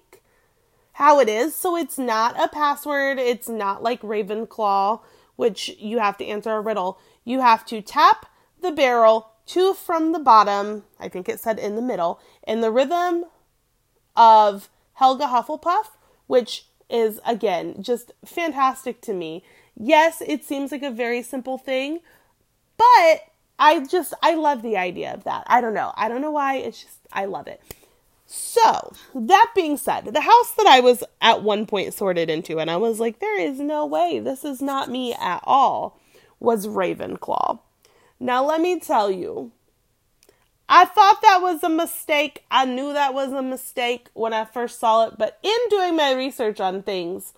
how 0.96 1.20
it 1.20 1.28
is. 1.28 1.54
So 1.54 1.76
it's 1.76 1.98
not 1.98 2.42
a 2.42 2.48
password, 2.48 3.18
it's 3.18 3.50
not 3.50 3.82
like 3.82 4.00
Ravenclaw, 4.00 5.00
which 5.36 5.76
you 5.78 5.98
have 5.98 6.16
to 6.16 6.24
answer 6.24 6.52
a 6.52 6.60
riddle. 6.62 6.98
You 7.22 7.40
have 7.40 7.66
to 7.66 7.82
tap 7.82 8.24
the 8.62 8.72
barrel 8.72 9.30
two 9.44 9.74
from 9.74 10.12
the 10.12 10.18
bottom, 10.18 10.84
I 10.98 11.10
think 11.10 11.28
it 11.28 11.38
said 11.38 11.58
in 11.58 11.76
the 11.76 11.82
middle, 11.82 12.18
in 12.46 12.62
the 12.62 12.70
rhythm 12.70 13.26
of 14.16 14.70
Helga 14.94 15.26
Hufflepuff, 15.26 15.88
which 16.28 16.64
is 16.88 17.20
again 17.26 17.82
just 17.82 18.12
fantastic 18.24 19.02
to 19.02 19.12
me. 19.12 19.44
Yes, 19.76 20.22
it 20.26 20.44
seems 20.44 20.72
like 20.72 20.82
a 20.82 20.90
very 20.90 21.22
simple 21.22 21.58
thing, 21.58 22.00
but 22.78 23.20
I 23.58 23.84
just, 23.86 24.14
I 24.22 24.34
love 24.34 24.62
the 24.62 24.78
idea 24.78 25.12
of 25.12 25.24
that. 25.24 25.44
I 25.46 25.60
don't 25.60 25.74
know. 25.74 25.92
I 25.94 26.08
don't 26.08 26.22
know 26.22 26.30
why. 26.30 26.56
It's 26.56 26.82
just, 26.82 27.00
I 27.12 27.26
love 27.26 27.48
it. 27.48 27.60
So, 28.26 28.92
that 29.14 29.52
being 29.54 29.76
said, 29.76 30.06
the 30.06 30.20
house 30.20 30.50
that 30.52 30.66
I 30.66 30.80
was 30.80 31.04
at 31.20 31.42
one 31.42 31.64
point 31.64 31.94
sorted 31.94 32.28
into, 32.28 32.58
and 32.58 32.70
I 32.70 32.76
was 32.76 32.98
like, 32.98 33.20
there 33.20 33.40
is 33.40 33.60
no 33.60 33.86
way, 33.86 34.18
this 34.18 34.44
is 34.44 34.60
not 34.60 34.90
me 34.90 35.14
at 35.14 35.40
all, 35.44 36.00
was 36.40 36.66
Ravenclaw. 36.66 37.60
Now, 38.18 38.44
let 38.44 38.60
me 38.60 38.80
tell 38.80 39.10
you, 39.10 39.52
I 40.68 40.84
thought 40.84 41.22
that 41.22 41.40
was 41.40 41.62
a 41.62 41.68
mistake. 41.68 42.44
I 42.50 42.64
knew 42.64 42.92
that 42.92 43.14
was 43.14 43.32
a 43.32 43.42
mistake 43.42 44.08
when 44.14 44.32
I 44.32 44.44
first 44.44 44.80
saw 44.80 45.06
it, 45.06 45.14
but 45.16 45.38
in 45.44 45.58
doing 45.70 45.94
my 45.94 46.12
research 46.12 46.60
on 46.60 46.82
things 46.82 47.32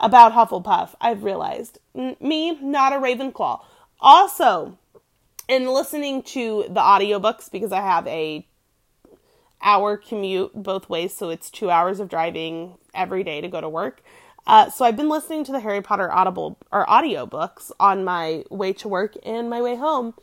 about 0.00 0.32
Hufflepuff, 0.32 0.94
I've 1.00 1.22
realized 1.22 1.78
me, 1.94 2.58
not 2.62 2.94
a 2.94 2.96
Ravenclaw. 2.96 3.60
Also, 4.00 4.78
in 5.48 5.66
listening 5.66 6.22
to 6.22 6.64
the 6.68 6.80
audiobooks 6.80 7.50
because 7.50 7.72
I 7.72 7.80
have 7.82 8.06
a 8.06 8.46
hour 9.62 9.96
commute 9.96 10.52
both 10.54 10.88
ways, 10.88 11.16
so 11.16 11.30
it's 11.30 11.50
two 11.50 11.70
hours 11.70 12.00
of 12.00 12.08
driving 12.08 12.76
every 12.94 13.22
day 13.22 13.40
to 13.40 13.48
go 13.48 13.60
to 13.60 13.68
work. 13.68 14.02
Uh, 14.46 14.70
so 14.70 14.84
I've 14.84 14.96
been 14.96 15.08
listening 15.08 15.44
to 15.44 15.52
the 15.52 15.60
Harry 15.60 15.82
Potter 15.82 16.10
audible 16.10 16.58
or 16.72 16.86
audiobooks 16.86 17.70
on 17.78 18.04
my 18.04 18.44
way 18.50 18.72
to 18.74 18.88
work 18.88 19.14
and 19.22 19.50
my 19.50 19.60
way 19.60 19.76
home. 19.76 20.14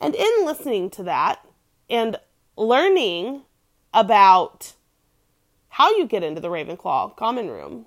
And 0.00 0.14
in 0.14 0.44
listening 0.44 0.90
to 0.90 1.02
that 1.04 1.44
and 1.88 2.16
learning 2.56 3.42
about 3.94 4.72
how 5.68 5.96
you 5.96 6.06
get 6.06 6.22
into 6.22 6.40
the 6.40 6.48
Ravenclaw 6.48 7.16
common 7.16 7.48
room, 7.48 7.86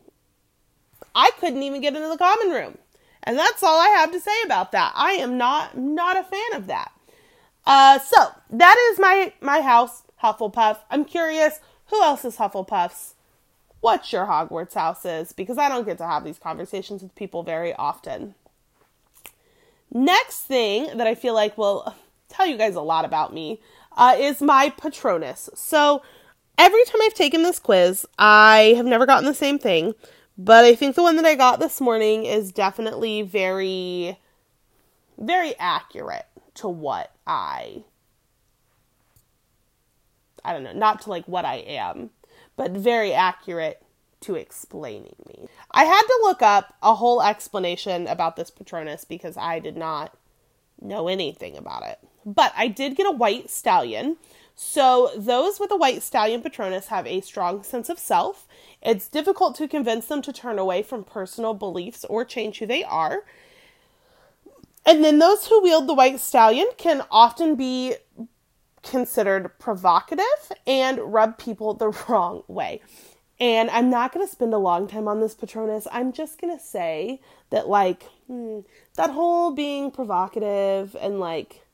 I 1.13 1.32
couldn't 1.39 1.63
even 1.63 1.82
get 1.82 1.96
into 1.96 2.08
the 2.08 2.18
common 2.18 2.50
room. 2.50 2.77
And 3.24 3.38
that's 3.38 3.63
all 3.63 3.80
I 3.80 3.89
have 3.89 4.12
to 4.12 4.20
say 4.20 4.42
about 4.46 4.72
that. 4.72 4.94
I 4.96 5.13
am 5.13 5.38
not 5.38 5.77
not 5.77 6.18
a 6.18 6.24
fan 6.24 6.54
of 6.54 6.68
that. 6.68 6.92
Uh, 7.65 8.00
so 8.00 8.18
that 8.51 8.92
is 8.92 9.00
my 9.00 9.34
my 9.42 9.62
house, 9.62 10.04
Hufflepuff. 10.25 10.79
I'm 10.89 11.05
curious, 11.05 11.60
who 11.88 12.01
else 12.01 12.25
is 12.25 12.38
Hufflepuffs? 12.38 13.15
what 13.86 14.12
your 14.12 14.25
Hogwarts 14.25 14.74
house 14.74 15.05
is 15.05 15.32
because 15.32 15.60
I 15.60 15.70
don't 15.70 15.86
get 15.86 16.00
to 16.00 16.08
have 16.08 16.24
these 16.24 16.39
conversations 16.39 17.03
with 17.03 17.13
people 17.13 17.44
very 17.44 17.72
often. 17.75 18.34
Next 19.91 20.39
thing 20.39 20.98
that 20.98 21.05
I 21.05 21.13
feel 21.13 21.36
like 21.36 21.55
will 21.55 21.94
tell 22.27 22.48
you 22.48 22.58
guys 22.58 22.74
a 22.74 22.82
lot 22.82 23.05
about 23.05 23.32
me 23.32 23.62
uh, 23.96 24.15
is 24.17 24.41
my 24.41 24.70
Patronus. 24.75 25.51
So 25.53 26.01
every 26.58 26.84
time 26.86 27.00
I've 27.03 27.13
taken 27.13 27.44
this 27.44 27.60
quiz, 27.60 28.08
I 28.17 28.74
have 28.75 28.88
never 28.88 29.05
gotten 29.05 29.25
the 29.25 29.36
same 29.36 29.60
thing, 29.60 29.94
but 30.36 30.65
I 30.65 30.74
think 30.74 30.96
the 30.96 31.03
one 31.03 31.17
that 31.17 31.25
I 31.25 31.36
got 31.36 31.60
this 31.60 31.79
morning 31.79 32.25
is 32.25 32.51
definitely 32.51 33.22
very, 33.22 34.17
very 35.20 35.53
accurate 35.60 36.25
to 36.55 36.67
what 36.67 37.12
I 37.27 37.84
I 40.46 40.54
don't 40.54 40.64
know, 40.64 40.74
not 40.74 41.02
to 41.02 41.10
like 41.10 41.25
what 41.28 41.46
I 41.46 41.56
am, 41.56 42.12
but 42.56 42.72
very 42.72 43.14
accurate 43.14 43.82
to 44.22 44.36
explaining 44.36 45.16
me. 45.28 45.48
I 45.72 45.86
had 45.86 46.02
to 46.02 46.20
look 46.24 46.42
up 46.42 46.75
a 46.82 46.96
whole 46.96 47.22
explanation 47.22 48.08
about 48.08 48.36
this 48.36 48.52
Patronus 48.52 49.06
because 49.06 49.38
I 49.38 49.60
did 49.60 49.78
not 49.78 50.18
know 50.82 51.08
anything 51.08 51.58
about 51.58 51.84
it. 51.84 52.00
But 52.25 52.54
I 52.56 52.68
did 52.68 52.96
get 52.96 53.08
a 53.08 53.12
white 53.12 53.50
stallion. 53.50 54.18
So, 54.56 55.12
those 55.18 55.60
with 55.60 55.70
a 55.72 55.78
white 55.78 56.02
stallion 56.02 56.42
Patronus 56.42 56.88
have 56.88 57.06
a 57.06 57.22
strong 57.22 57.62
sense 57.62 57.90
of 57.90 58.00
self. 58.00 58.48
It's 58.82 59.08
difficult 59.08 59.56
to 59.56 59.68
convince 59.68 60.06
them 60.06 60.22
to 60.22 60.34
turn 60.34 60.58
away 60.58 60.82
from 60.82 61.04
personal 61.04 61.54
beliefs 61.54 62.06
or 62.06 62.24
change 62.24 62.60
who 62.60 62.66
they 62.66 62.84
are. 62.84 63.24
And 64.86 65.04
then 65.04 65.20
those 65.20 65.48
who 65.48 65.62
wield 65.62 65.88
the 65.88 65.94
white 65.94 66.20
stallion 66.20 66.68
can 66.78 67.04
often 67.12 67.56
be 67.56 67.96
considered 68.86 69.58
provocative 69.60 70.51
and 70.65 71.00
rub 71.00 71.38
people 71.38 71.74
the 71.74 71.89
wrong 72.08 72.44
way. 72.48 72.82
And 73.38 73.70
I'm 73.70 73.89
not 73.89 74.13
going 74.13 74.25
to 74.25 74.32
spend 74.32 74.54
a 74.54 74.58
long 74.58 74.88
time 74.88 75.10
on 75.10 75.20
this 75.20 75.34
Patronus. 75.34 75.88
I'm 75.92 76.13
just 76.13 76.39
going 76.39 76.58
to 76.58 76.63
say 76.63 77.20
that, 77.50 77.68
like, 77.68 78.04
hmm, 78.27 78.60
that 78.96 79.10
whole 79.10 79.51
being 79.51 79.92
provocative 79.92 80.96
and, 81.01 81.20
like, 81.20 81.65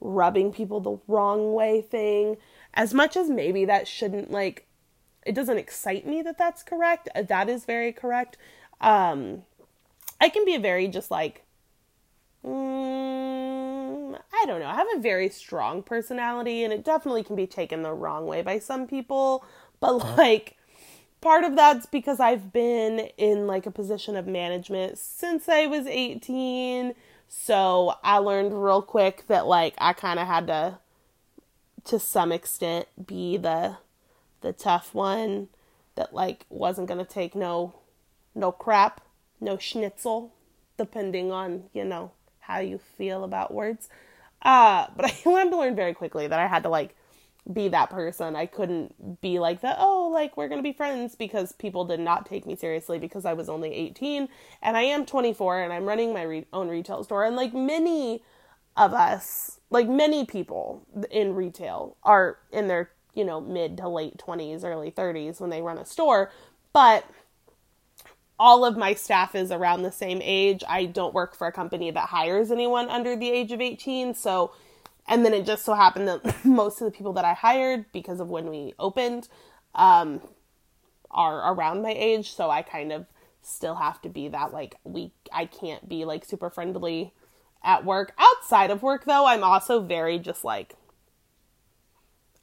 rubbing 0.00 0.52
people 0.52 0.80
the 0.80 0.98
wrong 1.08 1.54
way 1.54 1.80
thing, 1.80 2.36
as 2.74 2.92
much 2.92 3.16
as 3.16 3.30
maybe 3.30 3.64
that 3.64 3.88
shouldn't, 3.88 4.30
like, 4.30 4.66
it 5.24 5.34
doesn't 5.34 5.56
excite 5.56 6.06
me 6.06 6.20
that 6.20 6.36
that's 6.36 6.62
correct. 6.62 7.08
That 7.14 7.48
is 7.48 7.64
very 7.64 7.92
correct. 7.92 8.36
Um, 8.82 9.44
I 10.20 10.28
can 10.28 10.44
be 10.44 10.56
a 10.56 10.60
very 10.60 10.88
just, 10.88 11.10
like, 11.10 11.46
Mm, 12.44 13.71
I 14.32 14.44
don't 14.46 14.60
know. 14.60 14.66
I 14.66 14.74
have 14.74 14.86
a 14.96 15.00
very 15.00 15.28
strong 15.28 15.82
personality, 15.82 16.64
and 16.64 16.72
it 16.72 16.84
definitely 16.84 17.24
can 17.24 17.36
be 17.36 17.46
taken 17.46 17.82
the 17.82 17.92
wrong 17.92 18.26
way 18.26 18.42
by 18.42 18.58
some 18.58 18.86
people. 18.86 19.44
But 19.80 19.96
uh-huh. 19.96 20.14
like, 20.16 20.56
part 21.20 21.44
of 21.44 21.56
that's 21.56 21.86
because 21.86 22.20
I've 22.20 22.52
been 22.52 23.08
in 23.16 23.46
like 23.46 23.66
a 23.66 23.70
position 23.70 24.16
of 24.16 24.26
management 24.26 24.98
since 24.98 25.48
I 25.48 25.66
was 25.66 25.86
18. 25.86 26.94
So 27.28 27.94
I 28.04 28.18
learned 28.18 28.62
real 28.62 28.82
quick 28.82 29.26
that 29.28 29.46
like 29.46 29.74
I 29.78 29.92
kind 29.94 30.18
of 30.18 30.26
had 30.26 30.46
to, 30.48 30.78
to 31.84 31.98
some 31.98 32.32
extent, 32.32 32.88
be 33.06 33.36
the, 33.36 33.78
the 34.42 34.52
tough 34.52 34.94
one 34.94 35.48
that 35.94 36.14
like 36.14 36.46
wasn't 36.50 36.88
gonna 36.88 37.04
take 37.04 37.34
no, 37.34 37.74
no 38.34 38.52
crap, 38.52 39.00
no 39.40 39.56
schnitzel, 39.56 40.32
depending 40.76 41.32
on 41.32 41.64
you 41.72 41.84
know 41.84 42.12
how 42.42 42.58
you 42.58 42.78
feel 42.78 43.24
about 43.24 43.54
words. 43.54 43.88
Uh, 44.42 44.86
but 44.96 45.06
I 45.26 45.30
learned 45.30 45.52
to 45.52 45.58
learn 45.58 45.74
very 45.74 45.94
quickly 45.94 46.26
that 46.26 46.38
I 46.38 46.46
had 46.46 46.64
to 46.64 46.68
like 46.68 46.94
be 47.50 47.68
that 47.68 47.90
person. 47.90 48.36
I 48.36 48.46
couldn't 48.46 49.20
be 49.20 49.38
like 49.38 49.62
that, 49.62 49.76
oh, 49.78 50.10
like 50.12 50.36
we're 50.36 50.48
going 50.48 50.60
to 50.60 50.62
be 50.62 50.72
friends 50.72 51.16
because 51.16 51.52
people 51.52 51.84
did 51.84 52.00
not 52.00 52.26
take 52.26 52.46
me 52.46 52.54
seriously 52.54 52.98
because 52.98 53.24
I 53.24 53.32
was 53.32 53.48
only 53.48 53.72
18 53.72 54.28
and 54.62 54.76
I 54.76 54.82
am 54.82 55.06
24 55.06 55.62
and 55.62 55.72
I'm 55.72 55.84
running 55.84 56.12
my 56.12 56.22
re- 56.22 56.46
own 56.52 56.68
retail 56.68 57.02
store. 57.02 57.24
And 57.24 57.34
like 57.34 57.52
many 57.52 58.22
of 58.76 58.92
us, 58.92 59.58
like 59.70 59.88
many 59.88 60.24
people 60.24 60.86
in 61.10 61.34
retail 61.34 61.96
are 62.04 62.38
in 62.52 62.68
their, 62.68 62.90
you 63.14 63.24
know, 63.24 63.40
mid 63.40 63.76
to 63.78 63.88
late 63.88 64.18
20s, 64.18 64.64
early 64.64 64.90
30s 64.90 65.40
when 65.40 65.50
they 65.50 65.62
run 65.62 65.78
a 65.78 65.84
store. 65.84 66.30
But 66.72 67.04
all 68.42 68.64
of 68.64 68.76
my 68.76 68.92
staff 68.92 69.36
is 69.36 69.52
around 69.52 69.82
the 69.82 69.92
same 69.92 70.20
age. 70.20 70.64
I 70.68 70.86
don't 70.86 71.14
work 71.14 71.36
for 71.36 71.46
a 71.46 71.52
company 71.52 71.92
that 71.92 72.08
hires 72.08 72.50
anyone 72.50 72.90
under 72.90 73.14
the 73.14 73.30
age 73.30 73.52
of 73.52 73.60
18. 73.60 74.14
So, 74.14 74.52
and 75.06 75.24
then 75.24 75.32
it 75.32 75.46
just 75.46 75.64
so 75.64 75.74
happened 75.74 76.08
that 76.08 76.44
most 76.44 76.80
of 76.80 76.86
the 76.86 76.90
people 76.90 77.12
that 77.12 77.24
I 77.24 77.34
hired 77.34 77.84
because 77.92 78.18
of 78.18 78.30
when 78.30 78.50
we 78.50 78.74
opened 78.80 79.28
um, 79.76 80.20
are 81.12 81.52
around 81.54 81.82
my 81.82 81.92
age. 81.92 82.34
So 82.34 82.50
I 82.50 82.62
kind 82.62 82.90
of 82.90 83.06
still 83.42 83.76
have 83.76 84.02
to 84.02 84.08
be 84.08 84.26
that 84.28 84.52
like 84.52 84.74
we 84.82 85.12
I 85.32 85.46
can't 85.46 85.88
be 85.88 86.04
like 86.04 86.24
super 86.24 86.50
friendly 86.50 87.12
at 87.62 87.84
work. 87.84 88.12
Outside 88.18 88.72
of 88.72 88.82
work 88.82 89.04
though, 89.04 89.24
I'm 89.24 89.44
also 89.44 89.78
very 89.78 90.18
just 90.18 90.42
like 90.42 90.74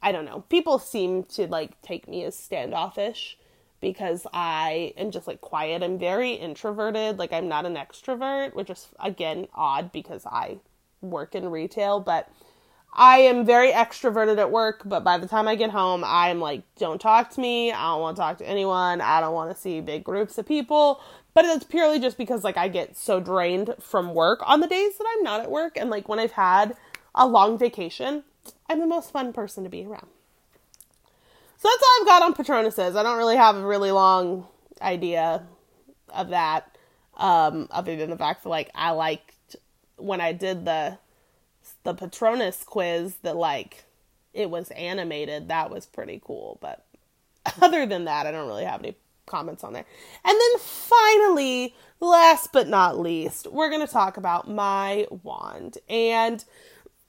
I 0.00 0.12
don't 0.12 0.24
know. 0.24 0.44
People 0.48 0.78
seem 0.78 1.24
to 1.24 1.46
like 1.46 1.82
take 1.82 2.08
me 2.08 2.24
as 2.24 2.38
standoffish 2.38 3.36
because 3.80 4.26
I 4.32 4.92
am 4.96 5.10
just 5.10 5.26
like 5.26 5.40
quiet. 5.40 5.82
I'm 5.82 5.98
very 5.98 6.32
introverted. 6.32 7.18
Like 7.18 7.32
I'm 7.32 7.48
not 7.48 7.66
an 7.66 7.76
extrovert, 7.76 8.54
which 8.54 8.70
is 8.70 8.88
again 8.98 9.48
odd 9.54 9.92
because 9.92 10.26
I 10.26 10.58
work 11.00 11.34
in 11.34 11.48
retail, 11.48 12.00
but 12.00 12.30
I 12.92 13.18
am 13.18 13.46
very 13.46 13.70
extroverted 13.70 14.38
at 14.38 14.50
work, 14.50 14.82
but 14.84 15.04
by 15.04 15.16
the 15.16 15.28
time 15.28 15.46
I 15.46 15.54
get 15.54 15.70
home, 15.70 16.02
I'm 16.04 16.40
like, 16.40 16.62
don't 16.76 17.00
talk 17.00 17.30
to 17.30 17.40
me. 17.40 17.70
I 17.70 17.92
don't 17.92 18.00
want 18.00 18.16
to 18.16 18.20
talk 18.20 18.38
to 18.38 18.48
anyone. 18.48 19.00
I 19.00 19.20
don't 19.20 19.32
want 19.32 19.54
to 19.54 19.60
see 19.60 19.80
big 19.80 20.02
groups 20.02 20.38
of 20.38 20.46
people. 20.46 21.00
But 21.32 21.44
it's 21.44 21.64
purely 21.64 22.00
just 22.00 22.18
because 22.18 22.42
like 22.42 22.56
I 22.56 22.66
get 22.66 22.96
so 22.96 23.20
drained 23.20 23.74
from 23.78 24.14
work 24.14 24.40
on 24.44 24.60
the 24.60 24.66
days 24.66 24.98
that 24.98 25.06
I'm 25.08 25.22
not 25.22 25.40
at 25.40 25.50
work 25.50 25.76
and 25.76 25.88
like 25.88 26.08
when 26.08 26.18
I've 26.18 26.32
had 26.32 26.76
a 27.14 27.26
long 27.26 27.56
vacation, 27.56 28.24
I'm 28.68 28.80
the 28.80 28.86
most 28.86 29.12
fun 29.12 29.32
person 29.32 29.62
to 29.62 29.70
be 29.70 29.84
around. 29.84 30.08
So 31.60 31.68
that's 31.68 31.82
all 31.82 32.00
I've 32.00 32.06
got 32.06 32.22
on 32.22 32.32
Patronuses. 32.32 32.96
I 32.96 33.02
don't 33.02 33.18
really 33.18 33.36
have 33.36 33.54
a 33.54 33.66
really 33.66 33.90
long 33.90 34.46
idea 34.80 35.42
of 36.08 36.30
that, 36.30 36.74
um, 37.18 37.68
other 37.70 37.96
than 37.96 38.08
the 38.08 38.16
fact 38.16 38.44
that 38.44 38.48
like 38.48 38.70
I 38.74 38.92
liked 38.92 39.56
when 39.96 40.22
I 40.22 40.32
did 40.32 40.64
the 40.64 40.96
the 41.84 41.92
Patronus 41.92 42.64
quiz 42.64 43.16
that 43.16 43.36
like 43.36 43.84
it 44.32 44.48
was 44.48 44.70
animated. 44.70 45.48
That 45.48 45.70
was 45.70 45.84
pretty 45.84 46.22
cool. 46.24 46.56
But 46.62 46.82
other 47.60 47.84
than 47.84 48.06
that, 48.06 48.26
I 48.26 48.30
don't 48.30 48.48
really 48.48 48.64
have 48.64 48.80
any 48.80 48.96
comments 49.26 49.62
on 49.62 49.74
there. 49.74 49.84
And 50.24 50.40
then 50.40 50.60
finally, 50.60 51.74
last 52.00 52.54
but 52.54 52.68
not 52.68 52.98
least, 52.98 53.46
we're 53.48 53.68
to 53.86 53.92
talk 53.92 54.16
about 54.16 54.48
my 54.48 55.06
wand. 55.10 55.76
And 55.90 56.42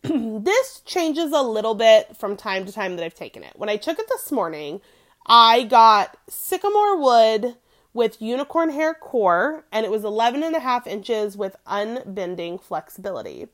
this 0.43 0.81
changes 0.85 1.31
a 1.31 1.41
little 1.41 1.75
bit 1.75 2.17
from 2.17 2.35
time 2.35 2.65
to 2.65 2.71
time 2.71 2.95
that 2.95 3.05
I've 3.05 3.13
taken 3.13 3.43
it. 3.43 3.53
When 3.55 3.69
I 3.69 3.77
took 3.77 3.99
it 3.99 4.07
this 4.09 4.31
morning, 4.31 4.81
I 5.27 5.63
got 5.63 6.17
sycamore 6.27 6.99
wood 6.99 7.55
with 7.93 8.21
unicorn 8.21 8.71
hair 8.71 8.93
core, 8.93 9.65
and 9.71 9.85
it 9.85 9.91
was 9.91 10.03
11 10.03 10.43
and 10.43 10.55
a 10.55 10.59
half 10.59 10.87
inches 10.87 11.37
with 11.37 11.55
unbending 11.67 12.57
flexibility. 12.57 13.47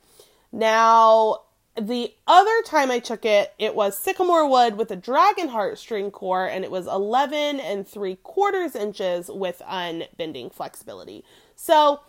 Now, 0.52 1.42
the 1.80 2.14
other 2.28 2.62
time 2.66 2.92
I 2.92 3.00
took 3.00 3.26
it, 3.26 3.54
it 3.60 3.76
was 3.76 3.98
sycamore 3.98 4.50
wood 4.50 4.78
with 4.78 4.90
a 4.92 4.96
dragon 4.96 5.50
heart 5.50 5.78
string 5.78 6.12
core, 6.12 6.46
and 6.48 6.64
it 6.64 6.72
was 6.72 6.88
11 6.88 7.60
and 7.60 7.86
three 7.86 8.16
quarters 8.16 8.76
inches 8.76 9.30
with 9.30 9.62
unbending 9.68 10.50
flexibility. 10.52 11.26
So, 11.56 12.00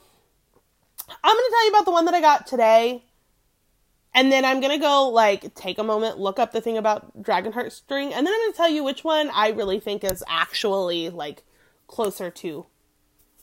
I'm 1.08 1.34
going 1.34 1.44
to 1.44 1.50
tell 1.50 1.64
you 1.64 1.70
about 1.70 1.84
the 1.86 1.90
one 1.90 2.04
that 2.04 2.14
I 2.14 2.20
got 2.20 2.46
today. 2.46 3.02
And 4.14 4.32
then 4.32 4.44
I'm 4.44 4.60
gonna 4.60 4.78
go 4.78 5.08
like 5.08 5.54
take 5.54 5.78
a 5.78 5.84
moment, 5.84 6.18
look 6.18 6.38
up 6.38 6.52
the 6.52 6.60
thing 6.60 6.78
about 6.78 7.22
Dragonheart 7.22 7.72
string, 7.72 8.12
and 8.12 8.26
then 8.26 8.34
I'm 8.34 8.40
gonna 8.46 8.56
tell 8.56 8.70
you 8.70 8.82
which 8.82 9.04
one 9.04 9.30
I 9.30 9.50
really 9.50 9.80
think 9.80 10.02
is 10.02 10.24
actually 10.28 11.10
like 11.10 11.44
closer 11.86 12.30
to 12.30 12.66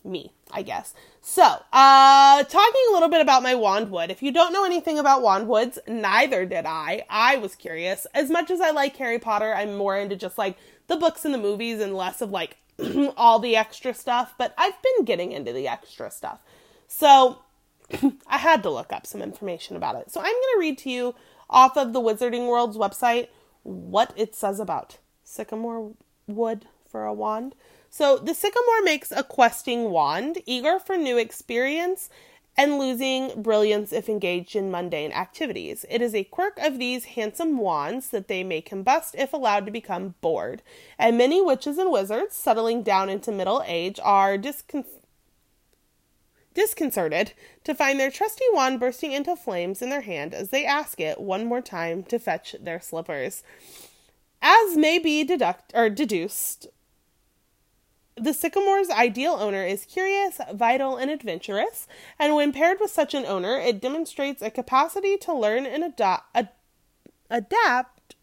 me, 0.04 0.34
I 0.52 0.62
guess. 0.62 0.94
So, 1.22 1.44
uh, 1.44 2.44
talking 2.44 2.82
a 2.90 2.94
little 2.94 3.10
bit 3.10 3.22
about 3.22 3.44
my 3.44 3.56
wand 3.56 3.90
wood. 3.90 4.12
If 4.12 4.22
you 4.22 4.32
don't 4.32 4.54
know 4.54 4.66
anything 4.66 5.00
about 5.00 5.22
wand 5.22 5.48
woods, 5.48 5.80
neither 5.88 6.46
did 6.46 6.66
I. 6.66 7.04
I 7.10 7.38
was 7.38 7.56
curious. 7.56 8.06
As 8.14 8.30
much 8.30 8.52
as 8.52 8.62
I 8.62 8.72
like 8.72 8.96
Harry 8.98 9.20
Potter, 9.20 9.54
I'm 9.54 9.76
more 9.76 9.98
into 9.98 10.16
just 10.16 10.38
like 10.38 10.58
the 10.88 10.98
books 10.98 11.26
and 11.26 11.34
the 11.34 11.40
movies 11.40 11.82
and 11.82 11.96
less 11.96 12.22
of 12.22 12.30
like 12.30 12.58
all 13.18 13.40
the 13.40 13.56
extra 13.56 13.94
stuff, 13.94 14.36
but 14.38 14.54
I've 14.58 14.80
been 14.82 15.06
getting 15.06 15.32
into 15.32 15.52
the 15.52 15.68
extra 15.68 16.12
stuff. 16.12 16.40
So, 16.88 17.40
I 18.28 18.38
had 18.38 18.64
to 18.64 18.70
look 18.70 18.92
up 18.92 19.06
some 19.06 19.22
information 19.22 19.76
about 19.76 19.96
it. 19.96 20.12
So 20.12 20.20
I'm 20.20 20.26
going 20.26 20.54
to 20.54 20.60
read 20.60 20.78
to 20.80 20.90
you 20.90 21.16
off 21.50 21.78
of 21.78 21.94
the 21.94 22.02
Wizarding 22.02 22.48
World's 22.48 22.78
website 22.78 23.28
what 23.64 24.14
it 24.16 24.36
says 24.36 24.60
about 24.60 24.98
sycamore 25.24 25.94
wood 26.28 26.66
for 26.90 27.06
a 27.06 27.14
wand. 27.14 27.56
So 27.90 28.18
the 28.18 28.34
sycamore 28.34 28.82
makes 28.84 29.12
a 29.12 29.24
questing 29.24 29.90
wand, 29.90 30.40
eager 30.46 30.80
for 30.80 30.98
new 30.98 31.18
experience 31.18 32.10
and 32.58 32.80
losing 32.80 33.42
brilliance 33.42 33.92
if 33.92 34.08
engaged 34.08 34.56
in 34.56 34.72
mundane 34.72 35.12
activities. 35.12 35.86
It 35.90 36.02
is 36.02 36.16
a 36.16 36.24
quirk 36.24 36.58
of 36.60 36.80
these 36.80 37.06
handsome 37.06 37.58
wands 37.58 38.10
that 38.10 38.28
they 38.28 38.44
may 38.44 38.62
combust 38.62 39.16
if 39.16 39.34
allowed 39.34 39.66
to 39.66 39.72
become 39.72 40.16
bored, 40.22 40.62
and 40.98 41.18
many 41.18 41.42
witches 41.42 41.78
and 41.78 41.92
wizards, 41.92 42.36
settling 42.36 42.82
down 42.84 43.10
into 43.10 43.32
middle 43.32 43.62
age, 43.66 44.00
are 44.02 44.38
discon- 44.38 44.86
disconcerted 46.56 47.34
to 47.64 47.76
find 47.76 48.00
their 48.00 48.10
trusty 48.10 48.46
wand 48.54 48.80
bursting 48.80 49.12
into 49.12 49.36
flames 49.36 49.82
in 49.82 49.92
their 49.92 50.02
hand 50.02 50.34
as 50.34 50.50
they 50.50 50.66
ask 50.66 51.00
it 51.00 51.22
one 51.22 51.46
more 51.46 51.62
time 51.62 52.02
to 52.04 52.18
fetch 52.18 52.56
their 52.60 52.80
slippers. 52.80 53.44
As 54.42 54.76
may 54.76 54.98
be 54.98 55.24
deduct 55.24 55.72
or 55.76 55.90
deduced, 55.90 56.68
the 58.16 58.34
sycamore's 58.34 58.90
ideal 58.90 59.34
owner 59.34 59.66
is 59.66 59.86
curious, 59.86 60.40
vital, 60.54 60.96
and 60.96 61.12
adventurous, 61.12 61.88
and 62.18 62.34
when 62.34 62.54
paired 62.54 62.80
with 62.80 62.92
such 62.92 63.14
an 63.14 63.26
owner, 63.26 63.58
it 63.58 63.82
demonstrates 63.82 64.42
a 64.42 64.50
capacity 64.50 65.18
to 65.18 65.34
learn 65.34 65.66
and 65.66 65.84
ad- 65.84 66.50
adapt 67.30 68.16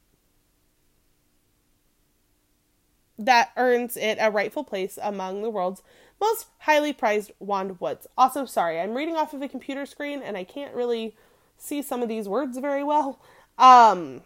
that 3.18 3.50
earns 3.56 3.96
it 3.96 4.16
a 4.20 4.30
rightful 4.30 4.64
place 4.64 4.98
among 5.02 5.42
the 5.42 5.50
world's 5.50 5.82
most 6.22 6.46
highly 6.58 6.92
prized 6.92 7.32
wand 7.38 7.80
woods. 7.80 8.06
Also, 8.16 8.44
sorry, 8.44 8.80
I'm 8.80 8.94
reading 8.94 9.16
off 9.16 9.34
of 9.34 9.42
a 9.42 9.48
computer 9.48 9.84
screen 9.84 10.22
and 10.22 10.36
I 10.36 10.44
can't 10.44 10.74
really 10.74 11.16
see 11.58 11.82
some 11.82 12.02
of 12.02 12.08
these 12.08 12.28
words 12.28 12.58
very 12.58 12.84
well. 12.84 13.20
Um, 13.58 14.22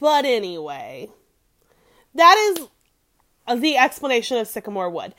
but 0.00 0.24
anyway, 0.24 1.08
that 2.14 2.36
is 2.36 3.60
the 3.60 3.76
explanation 3.76 4.38
of 4.38 4.48
sycamore 4.48 4.90
wood. 4.90 5.14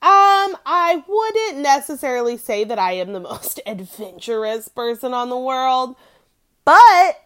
Um, 0.00 0.56
I 0.64 1.02
wouldn't 1.08 1.62
necessarily 1.62 2.36
say 2.36 2.62
that 2.64 2.78
I 2.78 2.92
am 2.92 3.12
the 3.12 3.20
most 3.32 3.60
adventurous 3.66 4.68
person 4.68 5.12
on 5.12 5.28
the 5.28 5.38
world, 5.38 5.96
but 6.64 7.20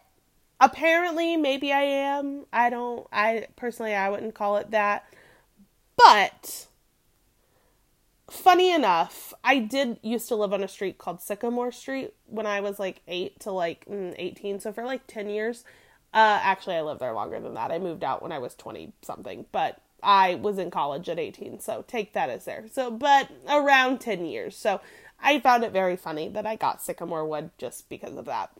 apparently 0.61 1.37
maybe 1.37 1.73
I 1.73 1.83
am. 1.83 2.47
I 2.53 2.71
don't 2.71 3.07
I 3.13 3.49
personally 3.57 3.95
I 3.95 4.09
wouldn't 4.09 4.35
call 4.35 4.57
it 4.57 4.71
that. 4.71 5.05
But 5.97 6.67
funny 8.33 8.73
enough, 8.73 9.33
I 9.45 9.59
did 9.59 9.99
used 10.03 10.29
to 10.29 10.37
live 10.37 10.53
on 10.53 10.63
a 10.63 10.69
street 10.69 10.99
called 10.99 11.21
Sycamore 11.21 11.73
Street 11.73 12.15
when 12.27 12.47
I 12.47 12.61
was 12.61 12.79
like 12.79 13.01
8 13.07 13.41
to 13.41 13.53
like 13.53 13.85
mm, 13.87 14.15
18, 14.19 14.61
so 14.61 14.73
for 14.73 14.85
like 14.85 15.07
10 15.07 15.29
years. 15.29 15.65
Uh 16.15 16.39
actually 16.43 16.77
I 16.77 16.83
lived 16.83 17.01
there 17.01 17.13
longer 17.13 17.41
than 17.41 17.55
that. 17.55 17.71
I 17.71 17.79
moved 17.79 18.05
out 18.05 18.23
when 18.23 18.33
I 18.33 18.39
was 18.39 18.55
20 18.55 18.93
something, 19.03 19.47
but 19.53 19.81
I 20.03 20.35
was 20.35 20.59
in 20.59 20.71
college 20.71 21.09
at 21.09 21.19
18, 21.19 21.61
so 21.61 21.85
take 21.87 22.13
that 22.13 22.29
as 22.29 22.45
there. 22.45 22.65
So, 22.73 22.91
but 22.91 23.31
around 23.49 24.01
10 24.01 24.27
years. 24.27 24.57
So, 24.57 24.81
I 25.23 25.39
found 25.39 25.63
it 25.63 25.73
very 25.73 25.97
funny 25.97 26.29
that 26.31 26.47
I 26.47 26.57
got 26.57 26.83
sycamore 26.83 27.25
wood 27.25 27.51
just 27.57 27.89
because 27.89 28.17
of 28.17 28.25
that. 28.25 28.51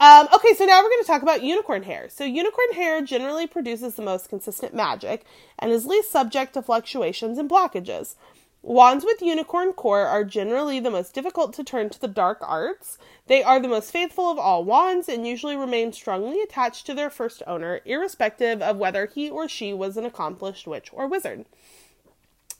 Um, 0.00 0.28
okay, 0.34 0.54
so 0.54 0.64
now 0.64 0.82
we're 0.82 0.88
going 0.88 1.02
to 1.02 1.06
talk 1.06 1.22
about 1.22 1.44
unicorn 1.44 1.84
hair. 1.84 2.08
So, 2.08 2.24
unicorn 2.24 2.72
hair 2.72 3.02
generally 3.02 3.46
produces 3.46 3.94
the 3.94 4.02
most 4.02 4.28
consistent 4.28 4.74
magic 4.74 5.24
and 5.58 5.70
is 5.70 5.86
least 5.86 6.10
subject 6.10 6.54
to 6.54 6.62
fluctuations 6.62 7.38
and 7.38 7.48
blockages. 7.48 8.16
Wands 8.62 9.06
with 9.06 9.22
unicorn 9.22 9.72
core 9.72 10.06
are 10.06 10.22
generally 10.22 10.80
the 10.80 10.90
most 10.90 11.14
difficult 11.14 11.54
to 11.54 11.64
turn 11.64 11.88
to 11.88 12.00
the 12.00 12.06
dark 12.06 12.38
arts. 12.42 12.98
They 13.26 13.42
are 13.42 13.58
the 13.58 13.68
most 13.68 13.90
faithful 13.90 14.30
of 14.30 14.38
all 14.38 14.64
wands 14.64 15.08
and 15.08 15.26
usually 15.26 15.56
remain 15.56 15.94
strongly 15.94 16.42
attached 16.42 16.84
to 16.86 16.94
their 16.94 17.08
first 17.08 17.42
owner, 17.46 17.80
irrespective 17.86 18.60
of 18.60 18.76
whether 18.76 19.06
he 19.06 19.30
or 19.30 19.48
she 19.48 19.72
was 19.72 19.96
an 19.96 20.04
accomplished 20.04 20.66
witch 20.66 20.90
or 20.92 21.06
wizard. 21.06 21.46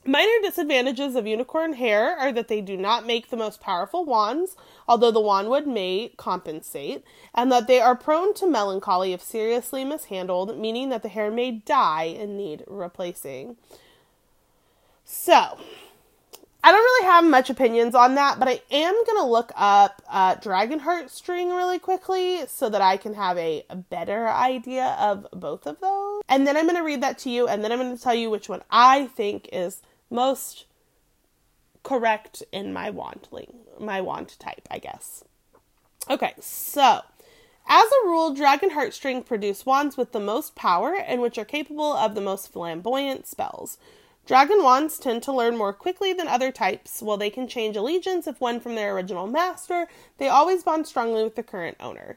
Minor 0.07 0.41
disadvantages 0.43 1.15
of 1.15 1.27
unicorn 1.27 1.75
hair 1.75 2.17
are 2.17 2.33
that 2.33 2.49
they 2.49 2.63
do 2.63 2.79
not 2.79 3.07
make 3.07 3.29
the 3.29 3.37
most 3.37 3.61
powerful 3.61 4.07
wands, 4.07 4.57
although 4.89 5.11
the 5.11 5.21
wandwood 5.21 5.67
may 5.67 6.13
compensate, 6.17 7.05
and 7.35 7.53
that 7.53 7.67
they 7.67 7.79
are 7.79 7.95
prone 7.95 8.33
to 8.35 8.47
melancholy 8.47 9.13
if 9.13 9.21
seriously 9.21 9.85
mishandled, 9.85 10.59
meaning 10.59 10.89
that 10.89 11.03
the 11.03 11.11
hair 11.11 11.31
may 11.31 11.51
die 11.51 12.17
and 12.19 12.39
need 12.39 12.65
replacing. 12.67 13.59
So, 15.05 15.59
I 16.63 16.73
don't 16.73 16.83
really 16.83 17.07
have 17.07 17.25
much 17.25 17.49
opinions 17.49 17.95
on 17.95 18.17
that, 18.17 18.39
but 18.39 18.49
I 18.49 18.61
am 18.71 18.95
gonna 19.07 19.27
look 19.27 19.51
up 19.57 20.03
uh, 20.09 20.37
Dragonheart 20.37 21.09
string 21.09 21.49
really 21.51 21.79
quickly 21.79 22.47
so 22.47 22.69
that 22.69 22.83
I 22.83 22.97
can 22.97 23.15
have 23.15 23.39
a, 23.39 23.65
better 23.89 24.29
idea 24.29 24.97
of 25.01 25.27
both 25.33 25.67
of 25.67 25.81
those. 25.81 26.23
And 26.29 26.47
then 26.47 26.57
I'm 26.57 26.67
gonna 26.67 26.85
read 26.85 27.03
that 27.03 27.19
to 27.21 27.31
you, 27.31 27.49
and 27.49 27.65
then 27.65 27.73
I'm 27.73 27.79
gonna 27.79 27.97
tell 27.97 28.15
you 28.15 28.31
which 28.31 28.49
one 28.49 28.63
I 28.71 29.07
think 29.07 29.49
is 29.53 29.81
most 30.11 30.67
correct 31.83 32.43
in 32.53 32.73
my 32.73 32.91
wand 32.91 33.29
my 33.79 34.01
wand 34.01 34.39
type, 34.39 34.69
I 34.71 34.79
guess. 34.79 35.25
Okay, 36.11 36.35
so 36.41 37.01
as 37.67 37.85
a 37.85 38.07
rule, 38.07 38.35
Dragonheart 38.35 38.93
string 38.93 39.23
produce 39.23 39.65
wands 39.65 39.97
with 39.97 40.13
the 40.13 40.21
most 40.21 40.55
power 40.55 40.95
and 40.95 41.21
which 41.21 41.39
are 41.39 41.45
capable 41.45 41.93
of 41.93 42.15
the 42.15 42.21
most 42.21 42.53
flamboyant 42.53 43.27
spells. 43.27 43.79
Dragon 44.31 44.63
wands 44.63 44.97
tend 45.01 45.25
to 45.25 45.33
learn 45.33 45.57
more 45.57 45.73
quickly 45.73 46.13
than 46.13 46.29
other 46.29 46.53
types. 46.53 47.03
While 47.03 47.17
they 47.17 47.31
can 47.31 47.49
change 47.49 47.75
allegiance 47.75 48.29
if 48.29 48.41
won 48.41 48.61
from 48.61 48.77
their 48.77 48.95
original 48.95 49.27
master, 49.27 49.89
they 50.19 50.29
always 50.29 50.63
bond 50.63 50.87
strongly 50.87 51.25
with 51.25 51.35
the 51.35 51.43
current 51.43 51.77
owner. 51.81 52.17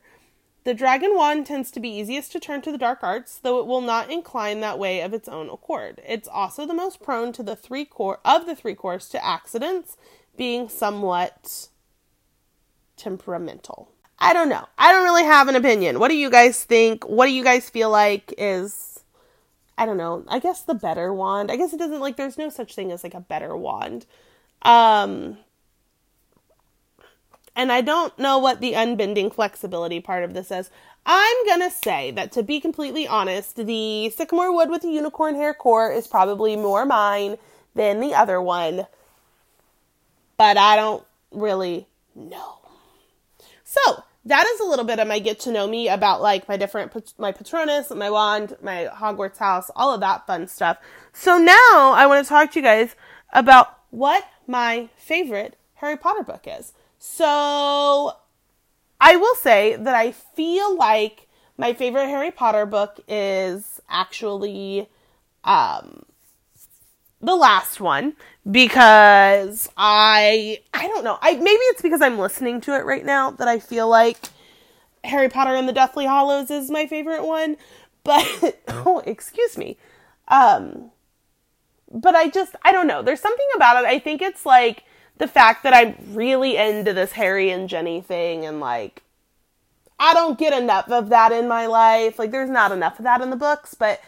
The 0.64 0.76
dragon 0.76 1.16
wand 1.16 1.48
tends 1.48 1.72
to 1.72 1.80
be 1.80 1.90
easiest 1.90 2.32
to 2.34 2.40
turn 2.40 2.62
to 2.62 2.72
the 2.72 2.78
dark 2.78 3.00
arts, 3.02 3.40
though 3.40 3.60
it 3.60 3.66
will 3.66 3.82
not 3.82 4.12
incline 4.12 4.60
that 4.60 4.78
way 4.78 5.02
of 5.02 5.12
its 5.12 5.28
own 5.28 5.50
accord. 5.50 6.02
It's 6.08 6.28
also 6.28 6.68
the 6.68 6.76
most 6.76 7.02
prone 7.02 7.34
to 7.34 7.42
the 7.42 7.56
three 7.56 7.84
core 7.84 8.20
of 8.24 8.46
the 8.46 8.56
three 8.56 8.76
cores 8.76 9.10
to 9.10 9.26
accidents, 9.26 9.98
being 10.38 10.70
somewhat 10.70 11.70
temperamental. 12.96 13.90
I 14.20 14.34
don't 14.34 14.50
know. 14.50 14.68
I 14.78 14.92
don't 14.92 15.04
really 15.04 15.24
have 15.26 15.48
an 15.48 15.56
opinion. 15.56 15.98
What 15.98 16.10
do 16.10 16.16
you 16.16 16.30
guys 16.30 16.64
think? 16.64 17.06
What 17.06 17.26
do 17.26 17.32
you 17.32 17.44
guys 17.44 17.72
feel 17.72 17.90
like 17.90 18.36
is 18.38 18.93
I 19.78 19.86
don't 19.86 19.98
know. 19.98 20.24
I 20.28 20.40
guess 20.40 20.62
the 20.62 20.76
better 20.76 21.14
wand. 21.14 21.52
I 21.52 21.56
guess 21.56 21.74
it 21.74 21.80
doesn't 21.80 22.00
like 22.00 22.16
there's 22.16 22.38
no 22.38 22.50
such 22.50 22.76
thing 22.76 22.92
as 22.92 23.04
like 23.04 23.14
a 23.14 23.20
better 23.20 23.56
wand. 23.56 24.06
Um 24.62 25.38
and 27.56 27.72
I 27.72 27.82
don't 27.82 28.18
know 28.18 28.40
what 28.40 28.62
the 28.62 28.74
unbending 28.74 29.34
flexibility 29.34 30.00
part 30.00 30.24
of 30.24 30.34
this 30.34 30.52
is. 30.52 30.70
I'm 31.06 31.46
gonna 31.46 31.72
say 31.72 32.12
that 32.12 32.32
to 32.34 32.44
be 32.44 32.60
completely 32.60 33.08
honest, 33.08 33.56
the 33.56 34.10
sycamore 34.10 34.54
wood 34.54 34.70
with 34.70 34.84
the 34.84 34.90
unicorn 34.90 35.36
hair 35.36 35.54
core 35.54 35.92
is 35.92 36.08
probably 36.08 36.56
more 36.56 36.86
mine 36.86 37.38
than 37.76 38.00
the 38.00 38.14
other 38.14 38.42
one. 38.42 38.88
But 40.38 40.58
I 40.58 40.76
don't 40.76 41.04
really 41.32 41.88
know. 42.16 42.60
So, 43.64 44.04
that 44.26 44.46
is 44.48 44.60
a 44.60 44.66
little 44.66 44.86
bit 44.86 45.00
of 45.00 45.08
my 45.08 45.20
get 45.20 45.40
to 45.42 45.52
know 45.52 45.68
me 45.68 45.90
about 45.90 46.22
like 46.22 46.48
my 46.48 46.58
different 46.58 47.14
my 47.18 47.32
patronus 47.32 47.90
my 47.92 48.10
wand 48.10 48.56
my 48.62 48.90
hogwarts 48.94 49.38
house 49.38 49.70
all 49.76 49.94
of 49.94 50.00
that 50.00 50.26
fun 50.26 50.48
stuff. 50.48 50.78
So 51.12 51.38
now 51.38 51.94
i 51.96 52.06
want 52.08 52.24
to 52.26 52.30
talk 52.30 52.52
to 52.52 52.60
you 52.60 52.64
guys 52.64 52.96
about 53.34 53.80
what 53.90 54.24
my 54.48 54.90
favorite 54.98 55.58
harry 55.76 55.98
potter 55.98 56.24
book 56.24 56.46
is. 56.48 56.74
So 56.98 58.14
i 59.02 59.16
will 59.16 59.36
say 59.36 59.76
that 59.76 59.96
i 59.96 60.12
feel 60.12 60.76
like 60.78 61.28
my 61.58 61.74
favorite 61.74 62.08
harry 62.08 62.32
potter 62.32 62.66
book 62.66 63.00
is 63.08 63.82
actually 63.90 64.90
um 65.44 66.04
the 67.24 67.36
last 67.36 67.80
one 67.80 68.14
because 68.50 69.70
I 69.78 70.60
I 70.74 70.88
don't 70.88 71.04
know. 71.04 71.18
I 71.22 71.36
maybe 71.36 71.48
it's 71.48 71.82
because 71.82 72.02
I'm 72.02 72.20
listening 72.20 72.62
to 72.62 72.76
it 72.76 72.86
right 72.86 73.06
now 73.06 73.32
that 73.32 73.48
I 73.48 73.60
feel 73.60 73.88
like 73.88 74.18
Harry 75.04 75.30
Potter 75.30 75.56
and 75.56 75.68
the 75.68 75.74
Deathly 75.74 76.06
Hallows 76.06 76.52
is 76.52 76.70
my 76.70 76.86
favorite 76.86 77.26
one. 77.26 77.56
But 78.04 78.60
oh, 78.68 79.02
excuse 79.06 79.58
me. 79.58 79.78
Um 80.28 80.92
but 81.92 82.16
I 82.16 82.28
just 82.28 82.56
I 82.64 82.74
don't 82.74 82.88
know. 82.88 83.02
There's 83.02 83.22
something 83.22 83.48
about 83.56 83.84
it. 83.84 83.88
I 83.88 84.00
think 84.00 84.22
it's 84.22 84.46
like 84.46 84.84
the 85.18 85.28
fact 85.28 85.64
that 85.64 85.74
I'm 85.74 85.96
really 86.14 86.58
into 86.58 86.92
this 86.92 87.14
Harry 87.14 87.50
and 87.50 87.70
Ginny 87.70 88.02
thing 88.02 88.46
and 88.46 88.60
like 88.60 89.02
I 89.98 90.14
don't 90.14 90.38
get 90.38 90.52
enough 90.52 90.90
of 90.90 91.08
that 91.10 91.32
in 91.32 91.48
my 91.48 91.68
life. 91.68 92.20
Like 92.20 92.32
there's 92.32 92.50
not 92.50 92.74
enough 92.74 93.00
of 93.00 93.06
that 93.06 93.22
in 93.22 93.30
the 93.30 93.38
books, 93.38 93.74
but 93.74 94.02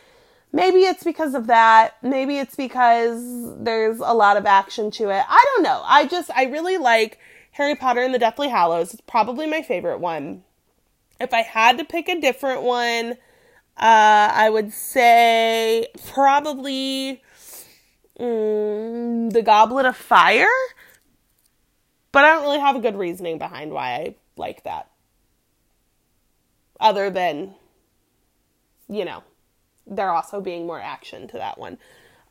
Maybe 0.56 0.86
it's 0.86 1.04
because 1.04 1.36
of 1.36 1.48
that. 1.48 1.98
Maybe 2.02 2.38
it's 2.38 2.56
because 2.56 3.22
there's 3.62 4.00
a 4.00 4.14
lot 4.14 4.38
of 4.38 4.46
action 4.46 4.90
to 4.92 5.10
it. 5.10 5.26
I 5.28 5.46
don't 5.54 5.64
know. 5.64 5.82
I 5.84 6.08
just, 6.08 6.32
I 6.34 6.46
really 6.46 6.78
like 6.78 7.20
Harry 7.52 7.76
Potter 7.76 8.00
and 8.00 8.14
the 8.14 8.20
Deathly 8.20 8.48
Hallows. 8.48 8.94
It's 8.94 9.02
probably 9.02 9.48
my 9.48 9.62
favorite 9.62 10.00
one. 10.00 10.46
If 11.20 11.34
I 11.34 11.42
had 11.42 11.78
to 11.80 11.84
pick 11.84 12.08
a 12.08 12.22
different 12.22 12.62
one, 12.62 13.18
uh, 13.76 14.32
I 14.32 14.50
would 14.50 14.72
say 14.72 15.88
probably 16.14 17.22
mm, 18.18 19.34
The 19.34 19.42
Goblet 19.42 19.86
of 19.86 19.98
Fire. 19.98 20.48
But 22.14 22.24
I 22.24 22.30
don't 22.30 22.44
really 22.44 22.60
have 22.60 22.78
a 22.78 22.80
good 22.80 22.96
reasoning 22.96 23.38
behind 23.38 23.74
why 23.74 23.90
I 23.90 24.16
like 24.38 24.64
that. 24.64 24.90
Other 26.80 27.10
than, 27.10 27.56
you 28.88 29.04
know, 29.04 29.22
there 29.88 30.12
also 30.12 30.42
being 30.42 30.66
more 30.66 30.80
action 30.80 31.28
to 31.30 31.38
that 31.38 31.58
one. 31.58 31.78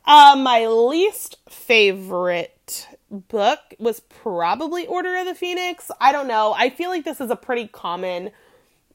Uh, 0.05 0.35
my 0.37 0.67
least 0.67 1.37
favorite 1.49 2.87
book 3.09 3.59
was 3.79 4.01
probably 4.01 4.85
Order 4.85 5.15
of 5.17 5.25
the 5.25 5.33
Phoenix. 5.33 5.89
I 5.99 6.11
don't 6.11 6.27
know. 6.27 6.53
I 6.55 6.69
feel 6.69 6.89
like 6.89 7.05
this 7.05 7.19
is 7.19 7.31
a 7.31 7.35
pretty 7.35 7.67
common 7.67 8.31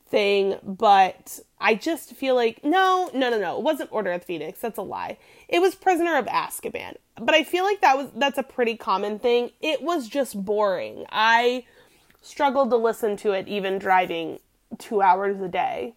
thing, 0.09 0.57
but 0.63 1.41
I 1.61 1.75
just 1.75 2.15
feel 2.15 2.35
like 2.35 2.65
no, 2.65 3.11
no, 3.13 3.31
no, 3.31 3.39
no. 3.39 3.57
It 3.57 3.63
wasn't 3.63 3.93
Order 3.93 4.13
of 4.13 4.21
the 4.21 4.27
Phoenix. 4.27 4.61
That's 4.61 4.79
a 4.79 4.83
lie. 4.83 5.19
It 5.49 5.61
was 5.61 5.75
Prisoner 5.75 6.17
of 6.17 6.27
Azkaban. 6.27 6.95
But 7.21 7.35
I 7.35 7.43
feel 7.43 7.65
like 7.65 7.81
that 7.81 7.97
was 7.97 8.09
that's 8.15 8.39
a 8.39 8.43
pretty 8.43 8.77
common 8.77 9.19
thing. 9.19 9.51
It 9.61 9.83
was 9.83 10.09
just 10.09 10.45
boring. 10.45 11.07
I 11.11 11.65
struggled 12.23 12.71
to 12.71 12.77
listen 12.77 13.17
to 13.19 13.33
it 13.33 13.49
even 13.49 13.79
driving 13.79 14.39
2 14.79 15.03
hours 15.03 15.41
a 15.41 15.49
day. 15.49 15.95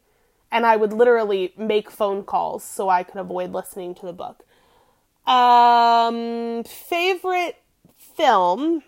And 0.53 0.65
I 0.65 0.77
would 0.77 0.93
literally 0.93 1.53
make 1.57 1.89
phone 1.89 2.23
calls 2.23 2.63
so 2.63 2.87
I 2.87 3.03
could 3.03 3.19
avoid 3.19 3.51
listening 3.51 3.95
to 3.95 4.05
the 4.05 4.13
book. 4.13 4.45
Um 5.25 6.63
favorite 6.63 7.57
film 7.97 8.83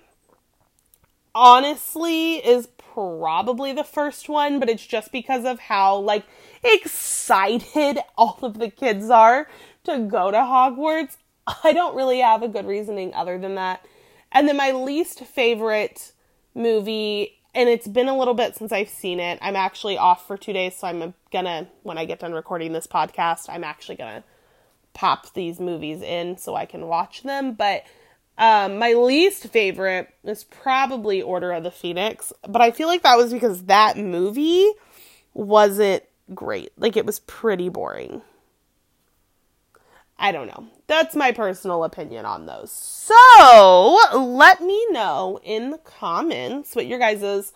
honestly 1.34 2.36
is 2.36 2.68
probably 2.78 3.74
the 3.74 3.84
first 3.84 4.30
one, 4.30 4.60
but 4.60 4.70
it's 4.70 4.86
just 4.86 5.12
because 5.12 5.44
of 5.44 5.60
how 5.60 5.98
like 5.98 6.24
excited 6.64 8.00
all 8.18 8.40
of 8.42 8.60
the 8.60 8.70
kids 8.70 9.10
are 9.10 9.48
to 9.84 10.00
go 10.00 10.32
to 10.32 10.38
Hogwarts. 10.38 11.18
I 11.64 11.74
don't 11.74 11.96
really 11.96 12.20
have 12.20 12.42
a 12.44 12.48
good 12.48 12.66
reasoning 12.66 13.14
other 13.14 13.38
than 13.38 13.56
that. 13.56 13.86
And 14.32 14.48
then 14.48 14.58
my 14.58 14.72
least 14.72 15.20
favorite 15.22 16.12
movie, 16.56 17.35
and 17.56 17.70
it's 17.70 17.88
been 17.88 18.10
a 18.10 18.18
little 18.18 18.34
bit 18.34 18.56
since 18.56 18.72
I've 18.72 18.90
seen 18.90 19.20
it. 19.20 19.40
I'm 19.42 19.56
actually 19.56 19.98
off 19.98 20.28
for 20.28 20.38
two 20.38 20.54
days, 20.54 20.76
so 20.76 20.88
I'm 20.88 21.14
gonna, 21.32 21.68
when 21.84 21.98
I 21.98 22.06
get 22.06 22.20
done 22.20 22.34
recording 22.34 22.74
this 22.74 22.86
podcast, 22.86 23.46
I'm 23.50 23.64
actually 23.64 23.96
gonna 23.96 24.24
pop 24.94 25.34
these 25.34 25.60
movies 25.60 26.02
in 26.02 26.38
so 26.38 26.56
I 26.56 26.66
can 26.66 26.88
watch 26.88 27.24
them. 27.24 27.54
But 27.54 27.86
um, 28.38 28.78
my 28.78 28.94
least 28.94 29.48
favorite 29.48 30.14
is 30.26 30.44
probably 30.44 31.22
Order 31.22 31.54
of 31.54 31.64
the 31.64 31.72
Phoenix, 31.72 32.34
but 32.48 32.62
I 32.62 32.72
feel 32.72 32.90
like 32.90 33.04
that 33.04 33.18
was 33.18 33.32
because 33.32 33.64
that 33.64 33.98
movie 33.98 34.70
wasn't 35.34 36.04
great. 36.34 36.74
Like 36.78 36.98
it 36.98 37.06
was 37.06 37.20
pretty 37.22 37.70
boring. 37.70 38.22
I 40.18 40.32
don't 40.32 40.48
know. 40.48 40.68
That's 40.88 41.16
my 41.16 41.32
personal 41.32 41.84
opinion 41.84 42.26
on 42.26 42.46
those. 42.46 42.72
So 42.72 44.00
let 44.14 44.62
me 44.62 44.86
know 44.92 45.40
in 45.44 45.72
the 45.72 45.78
comments 45.80 46.76
what 46.76 46.88
your 46.88 47.00
guys' 47.00 47.54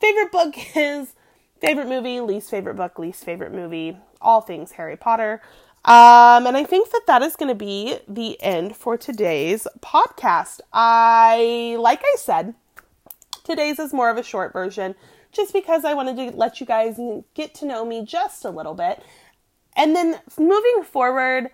favorite 0.00 0.30
book 0.32 0.54
is, 0.76 1.14
favorite 1.60 1.88
movie, 1.88 2.20
least 2.20 2.50
favorite 2.50 2.74
book, 2.74 2.98
least 2.98 3.24
favorite 3.24 3.52
movie, 3.52 3.96
all 4.20 4.40
things 4.40 4.72
Harry 4.72 4.96
Potter. 4.96 5.40
Um, 5.84 6.46
and 6.46 6.56
I 6.56 6.64
think 6.64 6.90
that 6.90 7.02
that 7.08 7.22
is 7.22 7.34
going 7.34 7.48
to 7.48 7.56
be 7.56 7.98
the 8.06 8.40
end 8.40 8.76
for 8.76 8.96
today's 8.96 9.66
podcast. 9.80 10.60
I, 10.72 11.76
like 11.80 12.00
I 12.04 12.16
said, 12.18 12.54
today's 13.42 13.80
is 13.80 13.92
more 13.92 14.08
of 14.08 14.16
a 14.16 14.22
short 14.22 14.52
version 14.52 14.94
just 15.32 15.52
because 15.52 15.84
I 15.84 15.94
wanted 15.94 16.16
to 16.16 16.36
let 16.36 16.60
you 16.60 16.66
guys 16.66 17.00
get 17.34 17.54
to 17.56 17.66
know 17.66 17.84
me 17.84 18.04
just 18.04 18.44
a 18.44 18.50
little 18.50 18.74
bit. 18.74 19.02
And 19.74 19.96
then 19.96 20.20
moving 20.38 20.84
forward, 20.84 21.50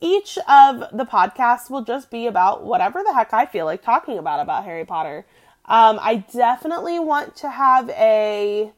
each 0.00 0.38
of 0.48 0.84
the 0.92 1.06
podcasts 1.06 1.70
will 1.70 1.82
just 1.82 2.10
be 2.10 2.26
about 2.26 2.64
whatever 2.64 3.02
the 3.02 3.14
heck 3.14 3.32
I 3.32 3.46
feel 3.46 3.64
like 3.64 3.82
talking 3.82 4.18
about 4.18 4.40
about 4.40 4.64
Harry 4.64 4.84
Potter. 4.84 5.26
Um, 5.66 5.98
I 6.02 6.16
definitely 6.16 6.98
want 6.98 7.36
to 7.36 7.50
have 7.50 7.88
a 7.90 8.72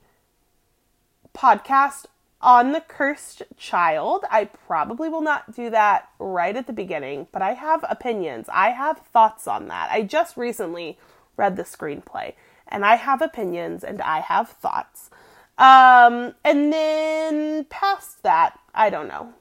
podcast 1.37 2.07
on 2.41 2.73
the 2.73 2.81
cursed 2.81 3.43
child, 3.57 4.25
I 4.31 4.45
probably 4.45 5.09
will 5.09 5.23
not 5.23 5.55
do 5.55 5.71
that 5.71 6.09
right 6.19 6.55
at 6.55 6.67
the 6.67 6.73
beginning, 6.73 7.27
but 7.33 7.43
I 7.43 7.55
have 7.55 7.85
opinions. 7.89 8.49
I 8.53 8.71
have 8.71 8.99
thoughts 8.99 9.47
on 9.47 9.69
that. 9.69 9.91
I 9.91 10.03
just 10.03 10.37
recently 10.37 10.99
read 11.37 11.57
the 11.57 11.63
screenplay 11.63 12.35
and 12.69 12.85
I 12.85 12.97
have 12.97 13.23
opinions 13.23 13.83
and 13.83 14.03
I 14.03 14.21
have 14.21 14.51
thoughts. 14.51 15.11
Um, 15.59 16.35
and 16.45 16.73
then 16.73 17.65
past 17.65 18.23
that, 18.23 18.59
I 18.75 18.91
don't 18.91 19.09
know. 19.09 19.33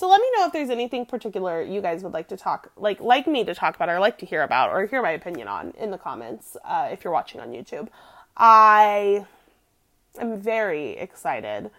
So 0.00 0.08
let 0.08 0.18
me 0.18 0.28
know 0.34 0.46
if 0.46 0.54
there's 0.54 0.70
anything 0.70 1.04
particular 1.04 1.60
you 1.60 1.82
guys 1.82 2.02
would 2.02 2.14
like 2.14 2.28
to 2.28 2.36
talk, 2.38 2.72
like 2.78 3.00
like 3.00 3.26
me 3.26 3.44
to 3.44 3.54
talk 3.54 3.76
about, 3.76 3.90
or 3.90 4.00
like 4.00 4.16
to 4.20 4.24
hear 4.24 4.42
about, 4.42 4.70
or 4.70 4.86
hear 4.86 5.02
my 5.02 5.10
opinion 5.10 5.46
on 5.46 5.74
in 5.78 5.90
the 5.90 5.98
comments 5.98 6.56
uh, 6.64 6.88
if 6.90 7.04
you're 7.04 7.12
watching 7.12 7.38
on 7.38 7.50
YouTube. 7.50 7.88
I 8.34 9.26
am 10.18 10.40
very 10.40 10.92
excited 10.92 11.70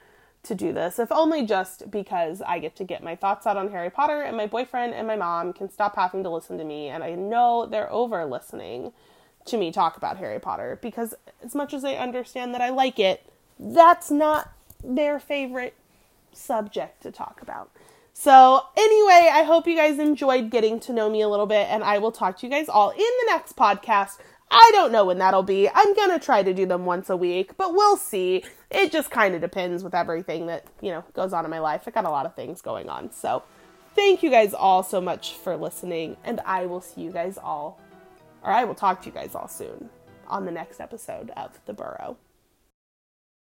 to 0.43 0.53
do 0.53 0.71
this, 0.71 0.99
if 0.99 1.11
only 1.11 1.47
just 1.47 1.89
because 1.89 2.43
I 2.43 2.59
get 2.59 2.75
to 2.75 2.83
get 2.83 3.01
my 3.01 3.15
thoughts 3.15 3.47
out 3.47 3.57
on 3.57 3.71
Harry 3.71 3.89
Potter 3.89 4.21
and 4.21 4.37
my 4.37 4.45
boyfriend 4.45 4.93
and 4.93 5.07
my 5.07 5.15
mom 5.15 5.51
can 5.51 5.67
stop 5.71 5.95
having 5.95 6.21
to 6.21 6.29
listen 6.29 6.59
to 6.59 6.63
me. 6.63 6.89
And 6.89 7.03
I 7.03 7.15
know 7.15 7.65
they're 7.65 7.91
over 7.91 8.23
listening 8.25 8.93
to 9.45 9.57
me 9.57 9.71
talk 9.71 9.97
about 9.97 10.17
Harry 10.17 10.39
Potter 10.39 10.77
because, 10.79 11.15
as 11.43 11.55
much 11.55 11.73
as 11.73 11.81
they 11.81 11.97
understand 11.97 12.53
that 12.53 12.61
I 12.61 12.69
like 12.69 12.99
it, 12.99 13.25
that's 13.59 14.11
not 14.11 14.51
their 14.83 15.19
favorite 15.19 15.73
subject 16.33 17.01
to 17.01 17.11
talk 17.11 17.39
about. 17.41 17.71
So, 18.13 18.61
anyway, 18.77 19.29
I 19.31 19.43
hope 19.43 19.67
you 19.67 19.75
guys 19.75 19.97
enjoyed 19.97 20.51
getting 20.51 20.79
to 20.81 20.93
know 20.93 21.09
me 21.09 21.21
a 21.21 21.29
little 21.29 21.47
bit, 21.47 21.67
and 21.69 21.83
I 21.83 21.97
will 21.97 22.11
talk 22.11 22.37
to 22.39 22.45
you 22.45 22.51
guys 22.51 22.69
all 22.69 22.91
in 22.91 22.97
the 22.97 23.25
next 23.27 23.55
podcast. 23.55 24.19
I 24.51 24.69
don't 24.73 24.91
know 24.91 25.05
when 25.05 25.17
that'll 25.17 25.43
be. 25.43 25.69
I'm 25.69 25.95
gonna 25.95 26.19
try 26.19 26.43
to 26.43 26.53
do 26.53 26.65
them 26.65 26.85
once 26.85 27.09
a 27.09 27.15
week, 27.15 27.55
but 27.57 27.73
we'll 27.73 27.97
see. 27.97 28.43
It 28.69 28.91
just 28.91 29.09
kind 29.09 29.33
of 29.33 29.41
depends 29.41 29.83
with 29.83 29.95
everything 29.95 30.47
that, 30.47 30.65
you 30.81 30.91
know, 30.91 31.03
goes 31.13 31.33
on 31.33 31.45
in 31.45 31.51
my 31.51 31.59
life. 31.59 31.83
I 31.87 31.91
got 31.91 32.05
a 32.05 32.09
lot 32.09 32.25
of 32.25 32.35
things 32.35 32.61
going 32.61 32.89
on. 32.89 33.11
So, 33.11 33.43
thank 33.95 34.21
you 34.21 34.29
guys 34.29 34.53
all 34.53 34.83
so 34.83 35.01
much 35.01 35.33
for 35.33 35.55
listening, 35.55 36.17
and 36.23 36.41
I 36.41 36.65
will 36.65 36.81
see 36.81 37.01
you 37.01 37.11
guys 37.11 37.37
all, 37.37 37.79
or 38.43 38.51
I 38.51 38.65
will 38.65 38.75
talk 38.75 39.01
to 39.01 39.07
you 39.07 39.13
guys 39.13 39.35
all 39.35 39.47
soon 39.47 39.89
on 40.27 40.45
the 40.45 40.51
next 40.51 40.79
episode 40.79 41.31
of 41.31 41.59
The 41.65 41.73
Burrow. 41.73 42.17